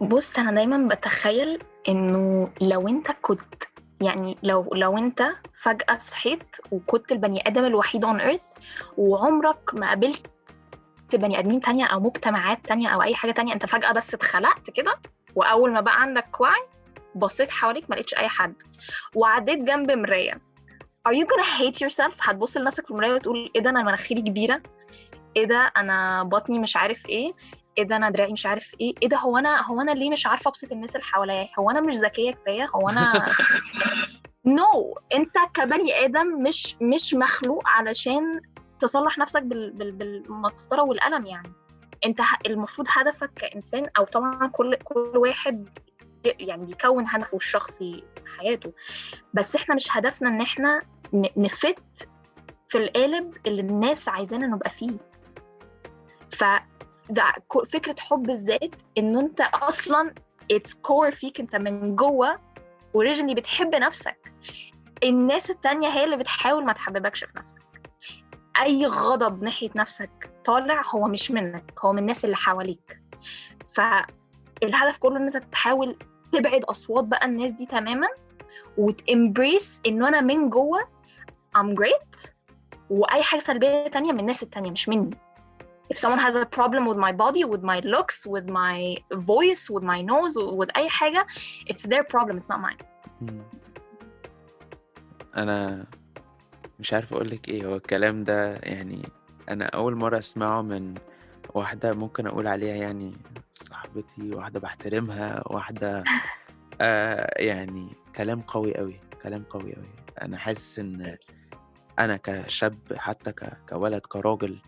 بص 0.00 0.38
أنا 0.38 0.52
دايما 0.52 0.88
بتخيل 0.94 1.58
إنه 1.88 2.50
لو 2.62 2.88
أنت 2.88 3.10
كنت 3.22 3.64
يعني 4.00 4.36
لو 4.42 4.70
لو 4.74 4.98
أنت 4.98 5.22
فجأة 5.54 5.98
صحيت 5.98 6.56
وكنت 6.72 7.12
البني 7.12 7.48
آدم 7.48 7.64
الوحيد 7.64 8.06
on 8.06 8.18
earth 8.20 8.58
وعمرك 8.98 9.74
ما 9.74 9.88
قابلت 9.88 10.26
بني 11.12 11.38
آدمين 11.38 11.60
تانية 11.60 11.84
أو 11.84 12.00
مجتمعات 12.00 12.66
تانية 12.66 12.88
أو 12.88 13.02
أي 13.02 13.14
حاجة 13.14 13.30
تانية 13.32 13.54
أنت 13.54 13.66
فجأة 13.66 13.92
بس 13.92 14.14
اتخلقت 14.14 14.70
كده 14.70 14.96
وأول 15.36 15.72
ما 15.72 15.80
بقى 15.80 16.00
عندك 16.02 16.40
وعي 16.40 16.62
بصيت 17.14 17.50
حواليك 17.50 17.90
ما 17.90 17.94
لقيتش 17.94 18.14
أي 18.14 18.28
حد. 18.28 18.54
وعديت 19.14 19.58
جنب 19.58 19.90
مراية. 19.90 20.40
Are 21.08 21.12
you 21.14 21.24
gonna 21.26 21.50
hate 21.58 21.80
yourself? 21.80 22.14
هتبص 22.20 22.56
لنفسك 22.56 22.84
في 22.84 22.90
المراية 22.90 23.12
وتقول 23.14 23.50
إيه 23.56 23.62
ده 23.62 23.70
أنا 23.70 23.82
مناخيري 23.82 24.22
كبيرة؟ 24.22 24.62
إيه 25.36 25.44
ده 25.46 25.72
أنا 25.76 26.22
بطني 26.22 26.58
مش 26.58 26.76
عارف 26.76 27.08
إيه؟ 27.08 27.32
إيه 27.78 27.84
ده 27.84 27.96
أنا 27.96 28.10
دراعي 28.10 28.32
مش 28.32 28.46
عارف 28.46 28.74
إيه؟ 28.80 28.94
إيه 29.02 29.08
ده 29.08 29.16
هو 29.16 29.38
أنا 29.38 29.62
هو 29.62 29.80
أنا 29.80 29.90
ليه 29.90 30.10
مش 30.10 30.26
عارفة 30.26 30.48
أبسط 30.48 30.72
الناس 30.72 30.96
اللي 30.96 31.06
حواليا؟ 31.06 31.48
هو 31.58 31.70
أنا 31.70 31.80
مش 31.80 31.94
ذكية 31.94 32.30
كفاية؟ 32.30 32.70
هو 32.74 32.88
أنا 32.88 33.34
نو 34.44 34.64
no. 34.94 35.00
أنت 35.14 35.34
كبني 35.54 36.04
آدم 36.04 36.42
مش 36.42 36.76
مش 36.80 37.14
مخلوق 37.14 37.62
علشان 37.68 38.40
تصلح 38.78 39.18
نفسك 39.18 39.42
بال... 39.42 39.70
بال... 39.70 39.92
بالمسطرة 39.92 40.82
والقلم 40.82 41.26
يعني. 41.26 41.52
أنت 42.06 42.20
المفروض 42.46 42.88
هدفك 42.90 43.30
كإنسان 43.34 43.86
أو 43.98 44.04
طبعا 44.04 44.46
كل 44.46 44.74
كل 44.74 45.12
واحد 45.16 45.68
يعني 46.24 46.66
بيكون 46.66 47.04
هدفه 47.08 47.36
الشخصي 47.36 48.04
حياته. 48.38 48.72
بس 49.34 49.56
إحنا 49.56 49.74
مش 49.74 49.96
هدفنا 49.96 50.28
إن 50.28 50.40
إحنا 50.40 50.82
ن 51.36 51.54
fit 51.54 52.08
في 52.68 52.78
القالب 52.78 53.36
اللي 53.46 53.60
الناس 53.62 54.08
عايزانا 54.08 54.46
نبقى 54.46 54.70
فيه. 54.70 54.96
ف 56.30 56.44
فكرة 57.72 57.94
حب 58.00 58.30
الذات 58.30 58.74
إن 58.98 59.16
أنت 59.16 59.40
أصلا 59.40 60.14
it's 60.50 60.74
core 60.74 61.10
فيك 61.10 61.40
أنت 61.40 61.56
من 61.56 61.96
جوه 61.96 62.36
originally 62.94 63.34
بتحب 63.34 63.74
نفسك. 63.74 64.32
الناس 65.04 65.50
التانية 65.50 65.88
هي 65.88 66.04
اللي 66.04 66.16
بتحاول 66.16 66.64
ما 66.64 66.72
تحببكش 66.72 67.24
في 67.24 67.38
نفسك. 67.38 67.60
أي 68.62 68.86
غضب 68.86 69.42
ناحية 69.42 69.70
نفسك 69.76 70.30
طالع 70.44 70.82
هو 70.94 71.08
مش 71.08 71.30
منك 71.30 71.72
هو 71.78 71.92
من 71.92 71.98
الناس 71.98 72.24
اللي 72.24 72.36
حواليك. 72.36 73.00
فالهدف 74.62 74.98
كله 74.98 75.16
إن 75.16 75.26
أنت 75.26 75.36
تحاول 75.36 75.96
تبعد 76.32 76.64
أصوات 76.64 77.04
بقى 77.04 77.26
الناس 77.26 77.52
دي 77.52 77.66
تماما 77.66 78.08
وتامبريس 78.78 79.80
إنه 79.86 80.08
أنا 80.08 80.20
من 80.20 80.50
جوه 80.50 80.80
I'm 81.56 81.74
great 81.74 82.30
وأي 82.90 83.22
حاجة 83.22 83.40
سلبية 83.40 83.88
تانية 83.88 84.12
من 84.12 84.20
الناس 84.20 84.42
التانية 84.42 84.70
مش 84.70 84.88
مني 84.88 85.10
if 85.94 85.96
someone 85.98 86.20
has 86.20 86.36
a 86.36 86.46
problem 86.58 86.86
with 86.86 86.96
my 86.96 87.12
body 87.12 87.44
with 87.44 87.62
my 87.62 87.80
looks 87.94 88.26
with 88.26 88.46
my 88.48 88.96
voice 89.14 89.62
with 89.70 89.82
my 89.82 90.00
nose 90.02 90.36
with 90.58 90.68
أي 90.76 90.88
حاجة 90.88 91.26
it's 91.70 91.82
their 91.86 92.04
problem 92.04 92.36
it's 92.38 92.48
not 92.48 92.60
mine. 92.60 92.78
أنا 95.36 95.84
مش 96.80 96.92
عارف 96.92 97.12
أقولك 97.12 97.48
إيه 97.48 97.66
هو 97.66 97.74
الكلام 97.76 98.24
ده 98.24 98.54
يعني 98.56 99.02
أنا 99.48 99.64
أول 99.64 99.94
مرة 99.96 100.18
أسمعه 100.18 100.62
من 100.62 100.94
واحدة 101.54 101.94
ممكن 101.94 102.26
أقول 102.26 102.46
عليها 102.46 102.74
يعني 102.74 103.12
صاحبتي 103.54 104.30
واحدة 104.34 104.60
بحترمها 104.60 105.42
واحدة 105.46 106.04
آه 106.80 107.42
يعني 107.42 107.88
كلام 108.16 108.40
قوي 108.40 108.76
قوي 108.76 109.00
كلام 109.22 109.44
قوي 109.44 109.74
قوي 109.74 109.88
أنا 110.22 110.38
حاسس 110.38 110.78
إن 110.78 111.16
أنا 111.98 112.16
كشاب 112.16 112.78
حتى 112.96 113.32
كولد 113.68 114.00
كراجل 114.06 114.62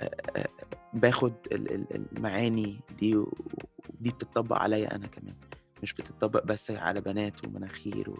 آه، 0.00 0.10
آه، 0.36 0.48
باخد 0.92 1.34
ال- 1.52 1.72
ال- 1.74 2.08
المعاني 2.16 2.80
دي 3.00 3.16
ودي 3.16 4.10
بتطبق 4.10 4.56
عليا 4.56 4.94
أنا 4.94 5.06
كمان. 5.06 5.34
مش 5.82 5.92
بتطبق 5.94 6.44
بس 6.44 6.70
على 6.70 7.00
بنات 7.00 7.44
ومناخير 7.46 8.10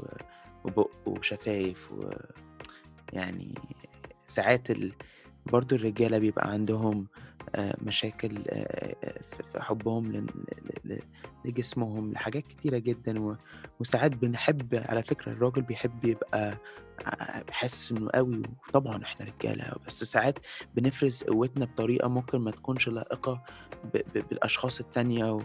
وبق 0.64 0.90
وشفايف 1.06 1.92
و 1.92 2.10
يعني 3.12 3.54
ساعات 4.28 4.70
ال... 4.70 4.92
برضو 5.52 5.74
الرجالة 5.74 6.18
بيبقى 6.18 6.50
عندهم 6.50 7.06
آه، 7.54 7.76
مشاكل 7.82 8.38
آه، 8.48 8.96
آه، 9.04 9.20
في 9.52 9.62
حبهم 9.62 10.26
لجسمهم 11.44 12.12
لحاجات 12.12 12.46
كتيرة 12.46 12.78
جدا. 12.78 13.36
وساعات 13.80 14.16
بنحب 14.16 14.84
على 14.88 15.02
فكرة 15.02 15.32
الراجل 15.32 15.62
بيحب 15.62 16.04
يبقى 16.04 16.58
حاسس 17.50 17.92
إنه 17.92 18.10
قوي 18.14 18.42
وطبعا 18.68 19.02
إحنا 19.02 19.26
رجالة 19.26 19.74
بس 19.86 20.04
ساعات 20.04 20.38
بنفرز 20.74 21.22
قوتنا 21.22 21.64
بطريقة 21.64 22.08
ممكن 22.08 22.38
ما 22.38 22.50
تكونش 22.50 22.88
لائقة 22.88 23.42
ب... 23.94 23.98
ب... 23.98 24.28
بالأشخاص 24.28 24.80
التانية. 24.80 25.38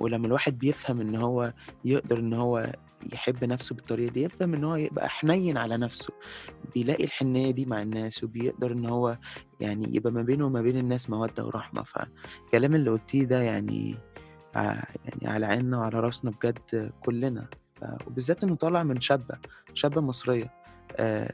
ولما 0.00 0.26
الواحد 0.26 0.58
بيفهم 0.58 1.00
إن 1.00 1.16
هو 1.16 1.52
يقدر 1.84 2.18
إن 2.18 2.32
هو 2.32 2.72
يحب 3.12 3.44
نفسه 3.44 3.74
بالطريقة 3.74 4.12
دي 4.12 4.22
يفهم 4.22 4.54
إن 4.54 4.64
هو 4.64 4.76
يبقى 4.76 5.08
حنين 5.08 5.56
على 5.56 5.76
نفسه 5.76 6.12
بيلاقي 6.74 7.04
الحنية 7.04 7.50
دي 7.50 7.66
مع 7.66 7.82
الناس 7.82 8.24
وبيقدر 8.24 8.72
إن 8.72 8.86
هو 8.86 9.16
يعني 9.60 9.94
يبقى 9.96 10.12
ما 10.12 10.22
بينه 10.22 10.46
وما 10.46 10.62
بين 10.62 10.76
الناس 10.78 11.10
مودة 11.10 11.44
ورحمة. 11.46 11.82
فالكلام 11.82 12.74
اللي 12.74 12.90
قلتيه 12.90 13.24
ده 13.24 13.40
يعني 13.42 13.98
ع- 14.54 14.84
يعني 15.04 15.24
على 15.28 15.46
عيننا 15.46 15.78
وعلى 15.78 16.00
راسنا 16.00 16.30
بجد 16.30 16.92
كلنا. 17.04 17.46
وبالذات 18.06 18.44
إنه 18.44 18.54
طالع 18.54 18.82
من 18.82 19.00
شابة 19.00 19.38
شابة 19.74 20.00
مصرية. 20.00 20.50
آه، 20.96 21.32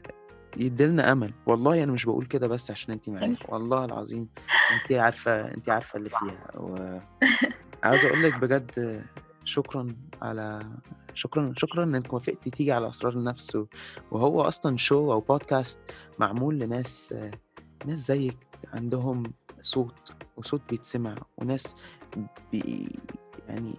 يديلنا 0.57 1.11
أمل. 1.11 1.33
والله 1.45 1.83
أنا 1.83 1.91
مش 1.91 2.05
بقول 2.05 2.25
كده 2.25 2.47
بس 2.47 2.71
عشان 2.71 2.93
انت 2.93 3.09
معايا. 3.09 3.35
والله 3.49 3.85
العظيم 3.85 4.29
انت 4.71 4.99
عارفة 4.99 5.53
انت 5.53 5.69
عارفة 5.69 5.97
اللي 5.97 6.09
فيها. 6.09 6.51
وعاوز 6.55 8.05
أقول 8.05 8.23
لك 8.23 8.33
بجد 8.39 9.03
شكرا 9.47 9.95
على 10.21 10.59
شكرا 11.13 11.53
شكرا 11.57 11.83
إنك 11.83 12.13
وافقتي 12.13 12.49
تيجي 12.49 12.71
على 12.71 12.89
أسرار 12.89 13.13
النفس 13.13 13.57
وهو 14.11 14.41
أصلا 14.41 14.77
show 14.77 15.13
أو 15.13 15.19
بودكاست 15.19 15.81
معمول 16.19 16.59
لناس 16.59 17.15
ناس 17.85 17.99
زيك 18.07 18.37
عندهم 18.73 19.23
صوت 19.61 20.13
وصوت 20.37 20.61
بيتسمع 20.69 21.15
وناس 21.37 21.75
بي 22.51 22.89
يعني 23.47 23.75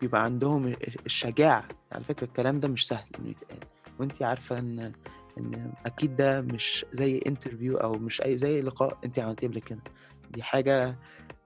بيبقى 0.00 0.24
عندهم 0.24 0.74
الشجاعة. 1.06 1.68
على 1.92 2.04
فكرة 2.04 2.24
الكلام 2.26 2.60
ده 2.60 2.68
مش 2.68 2.86
سهل 2.86 3.08
إنه 3.18 3.28
يتقال. 3.30 3.58
وأنت 3.98 4.22
عارفة 4.22 4.58
إن 4.58 4.92
إن 5.38 5.72
أكيد 5.86 6.16
ده 6.16 6.40
مش 6.40 6.86
زي 6.92 7.20
interview 7.26 7.76
أو 7.76 7.92
مش 7.92 8.22
أي 8.22 8.38
زي 8.38 8.60
لقاء 8.60 8.98
أنت 9.04 9.18
عملتيه 9.18 9.46
قبل 9.48 9.58
كده. 9.58 9.80
دي 10.30 10.42
حاجة 10.42 10.98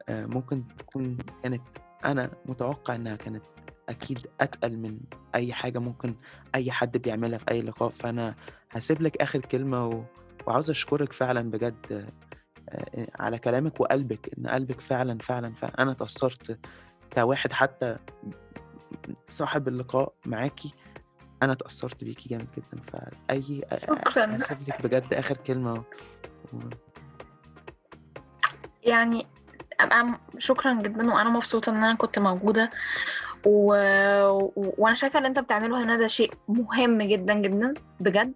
آه، 0.09 0.27
ممكن 0.27 0.65
تكون 0.79 1.17
كانت 1.43 1.63
أنا 2.05 2.31
متوقع 2.47 2.95
إنها 2.95 3.17
كانت 3.17 3.43
أكيد 3.89 4.27
أتقل 4.41 4.77
من 4.77 4.99
أي 5.35 5.53
حاجة 5.53 5.79
ممكن 5.79 6.15
أي 6.55 6.73
حد 6.73 6.99
بيعملها 6.99 7.39
في 7.39 7.51
أي 7.51 7.63
لقاء 7.63 7.89
فأنا 7.89 8.35
هسيب 8.71 9.03
لك 9.03 9.23
آخر 9.23 9.41
كلمة 9.41 9.87
و... 9.89 10.03
وعاوز 10.47 10.71
أشكرك 10.71 11.13
فعلا 11.13 11.51
بجد 11.51 12.11
آه، 12.69 13.07
على 13.19 13.39
كلامك 13.39 13.81
وقلبك 13.81 14.31
إن 14.39 14.47
قلبك 14.47 14.81
فعلا 14.81 15.19
فعلا 15.19 15.55
فعلا 15.55 15.83
أنا 15.83 15.91
اتأثرت 15.91 16.59
كواحد 17.13 17.53
حتى 17.53 17.97
صاحب 19.29 19.69
اللقاء 19.69 20.13
معاكي 20.27 20.75
أنا 21.43 21.53
اتأثرت 21.53 22.05
بيكي 22.05 22.29
جامد 22.29 22.47
جدا 22.57 22.83
فأي 22.83 23.65
شكراً. 23.83 24.37
هسيب 24.37 24.59
لك 24.69 24.83
بجد 24.87 25.15
آخر 25.15 25.37
كلمة 25.37 25.85
و... 26.53 26.59
يعني 28.83 29.27
أبقى 29.81 30.19
شكرا 30.39 30.83
جدا 30.83 31.15
وأنا 31.15 31.31
مبسوطة 31.31 31.71
إن 31.71 31.77
أنا 31.77 31.95
كنت 31.95 32.19
موجودة 32.19 32.71
و... 33.47 33.67
وأنا 34.57 34.95
شايفة 34.95 35.19
اللي 35.19 35.29
أنت 35.29 35.39
بتعمله 35.39 35.83
هنا 35.85 35.97
ده 35.97 36.07
شيء 36.07 36.33
مهم 36.49 37.03
جدا 37.03 37.35
جدا 37.35 37.75
بجد. 38.01 38.33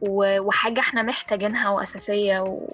و... 0.00 0.40
وحاجة 0.40 0.80
إحنا 0.80 1.02
محتاجينها 1.02 1.68
وأساسية 1.70 2.40
و... 2.40 2.68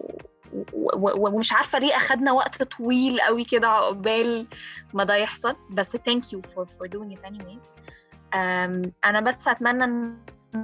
و- 0.72 1.26
ومش 1.28 1.52
عارفة 1.52 1.78
ليه 1.78 1.96
أخدنا 1.96 2.32
وقت 2.32 2.62
طويل 2.62 3.20
قوي 3.20 3.44
كده 3.44 3.68
عقبال 3.68 4.46
ما 4.94 5.04
ده 5.04 5.14
يحصل. 5.14 5.57
بس 5.70 5.96
you 5.96 6.40
for 6.54 6.64
for 6.64 6.88
doing 6.88 7.16
it 7.16 7.26
anyways. 7.30 7.64
أم، 8.34 8.82
أنا 9.04 9.20
بس 9.20 9.48
أتمنى 9.48 9.84
إنه- 9.84 10.61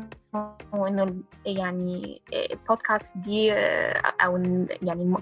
إنه 0.74 1.02
ال- 1.02 1.22
يعني 1.46 2.22
البودكاست 2.52 3.16
دي 3.18 3.52
أو 3.52 4.36
يعني 4.82 5.16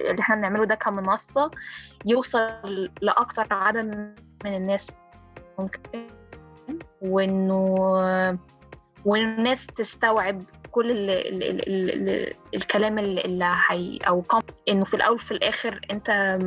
اللي 0.00 0.20
إحنا 0.20 0.36
بنعمله 0.36 0.64
ده 0.64 0.74
كمنصة 0.74 1.50
يوصل 2.06 2.90
لأكتر 3.02 3.46
عدد 3.50 3.84
من 4.44 4.56
الناس 4.56 4.90
ممكن 5.58 5.80
وإنه 7.02 7.74
والناس 9.04 9.66
تستوعب 9.66 10.44
كل 10.70 10.90
ال 10.90 11.10
ال 11.10 11.42
ال 11.42 11.68
ال 11.68 12.08
ال 12.08 12.34
الكلام 12.54 12.98
اللي 12.98 13.44
هي 13.68 13.98
أو 14.08 14.24
إنه 14.68 14.84
في 14.84 14.94
الأول 14.94 15.18
في 15.18 15.30
الآخر 15.32 15.80
أنت 15.90 16.38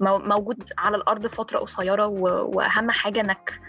مو- 0.00 0.18
موجود 0.18 0.70
على 0.78 0.96
الأرض 0.96 1.26
فترة 1.26 1.58
قصيرة 1.58 2.06
وأهم 2.06 2.90
حاجة 2.90 3.20
إنك 3.20 3.60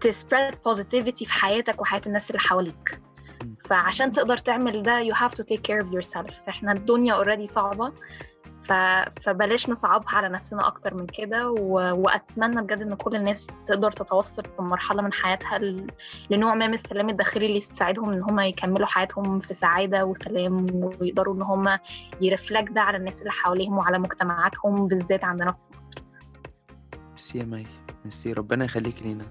تسبريد 0.00 0.54
positivity 0.54 1.24
في 1.26 1.32
حياتك 1.32 1.80
وحياة 1.80 2.02
الناس 2.06 2.30
اللي 2.30 2.40
حواليك. 2.40 3.00
فعشان 3.64 4.12
تقدر 4.12 4.36
تعمل 4.36 4.82
ده 4.82 5.02
you 5.10 5.14
have 5.14 5.32
to 5.34 5.42
take 5.44 5.62
care 5.62 5.82
of 5.84 5.92
yourself. 5.92 6.48
إحنا 6.48 6.72
الدنيا 6.72 7.22
already 7.24 7.44
صعبة. 7.44 7.92
ف... 8.62 8.72
فبلاش 9.22 9.70
نصعبها 9.70 10.10
على 10.10 10.28
نفسنا 10.28 10.66
أكتر 10.66 10.94
من 10.94 11.06
كده 11.06 11.50
و... 11.50 11.72
وأتمنى 11.74 12.62
بجد 12.62 12.82
إن 12.82 12.94
كل 12.94 13.16
الناس 13.16 13.46
تقدر 13.66 13.92
تتوصل 13.92 14.42
في 14.44 14.62
مرحلة 14.62 15.02
من 15.02 15.12
حياتها 15.12 15.58
ل... 15.58 15.86
لنوع 16.30 16.54
ما 16.54 16.66
من 16.66 16.74
السلام 16.74 17.08
الداخلي 17.08 17.46
اللي 17.46 17.56
يساعدهم 17.56 18.10
إن 18.12 18.22
هم 18.22 18.40
يكملوا 18.40 18.86
حياتهم 18.86 19.40
في 19.40 19.54
سعادة 19.54 20.04
وسلام 20.04 20.66
ويقدروا 21.00 21.34
إن 21.34 21.42
هم 21.42 21.78
يرفلكت 22.20 22.72
ده 22.72 22.80
على 22.80 22.96
الناس 22.96 23.18
اللي 23.20 23.30
حواليهم 23.30 23.78
وعلى 23.78 23.98
مجتمعاتهم 23.98 24.88
بالذات 24.88 25.24
عندنا 25.24 25.52
في 25.52 25.58
مصر. 25.78 26.02
ميرسي 27.08 27.38
يا 27.38 27.44
مي. 27.44 27.66
ميرسي. 28.04 28.32
ربنا 28.32 28.64
يخليك 28.64 29.02
لينا. 29.02 29.24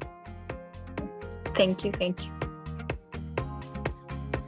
thank 1.58 1.86
you 1.86 1.91
thank 1.91 2.26
you 2.26 2.32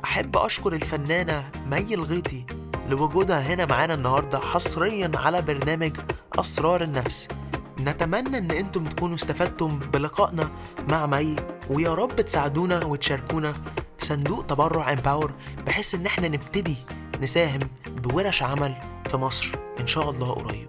أحب 0.04 0.38
أشكر 0.38 0.74
الفنانة 0.74 1.52
مي 1.68 1.94
الغيطي. 1.94 2.46
لوجودها 2.90 3.42
هنا 3.42 3.66
معانا 3.66 3.94
النهاردة 3.94 4.40
حصريا 4.40 5.12
على 5.16 5.42
برنامج 5.42 5.92
أسرار 6.40 6.84
النفس. 6.84 7.28
نتمنى 7.80 8.38
إن 8.38 8.52
أنتم 8.52 8.86
تكونوا 8.86 9.16
استفدتم 9.16 9.80
بلقائنا 9.94 10.50
مع 10.92 11.06
مي 11.06 11.36
ويا 11.70 11.94
رب 11.94 12.22
تساعدونا 12.22 12.86
وتشاركونا 12.86 13.54
صندوق 14.00 14.46
تبرع 14.46 14.94
Empower 14.94 15.32
بحيث 15.66 15.96
إن 15.96 16.06
إحنا 16.06 16.28
نبتدي 16.28 16.78
نساهم 17.22 17.60
بورش 17.88 18.44
عمل 18.44 18.76
في 19.12 19.18
مصر 19.18 19.52
إن 19.80 19.88
شاء 19.88 20.10
الله 20.10 20.34
قريب. 20.34 20.68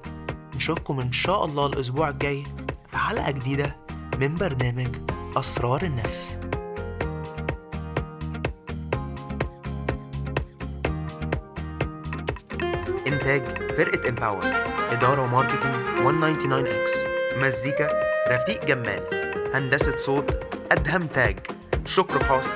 نشوفكم 0.54 1.00
إن 1.00 1.12
شاء 1.12 1.44
الله 1.44 1.66
الأسبوع 1.66 2.08
الجاي 2.08 2.44
في 2.90 2.98
حلقة 2.98 3.30
جديدة 3.30 3.76
من 4.20 4.34
برنامج 4.34 4.88
أسرار 5.36 5.82
النفس. 5.82 6.36
إنتاج 13.12 13.72
فرقة 13.76 14.08
Empower 14.08 14.44
إدارة 14.90 15.22
و 15.22 15.28
marketing 15.28 15.76
199 16.00 16.66
X 16.66 16.92
مزيكا 17.36 18.00
رفيق 18.28 18.64
جمال. 18.64 19.02
هندسة 19.54 19.96
صوت 19.96 20.44
أدهم 20.72 21.06
تاج. 21.06 21.38
شكر 21.86 22.24
خاص 22.24 22.48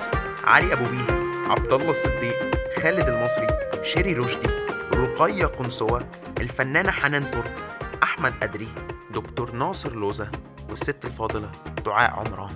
علي 0.45 0.73
أبو 0.73 0.85
بيه 0.85 1.15
عبد 1.51 1.73
الله 1.73 1.91
الصديق 1.91 2.37
خالد 2.83 3.09
المصري 3.09 3.47
شيري 3.83 4.13
رشدي 4.13 4.51
رقية 4.95 5.47
قنصوة 5.47 6.07
الفنانة 6.41 6.93
حنان 6.93 7.31
ترك 7.31 7.53
أحمد 8.03 8.35
أدري 8.43 8.69
دكتور 9.11 9.51
ناصر 9.51 9.93
لوزة 9.93 10.29
والست 10.69 11.05
الفاضلة 11.05 11.51
دعاء 11.87 12.11
عمران. 12.11 12.55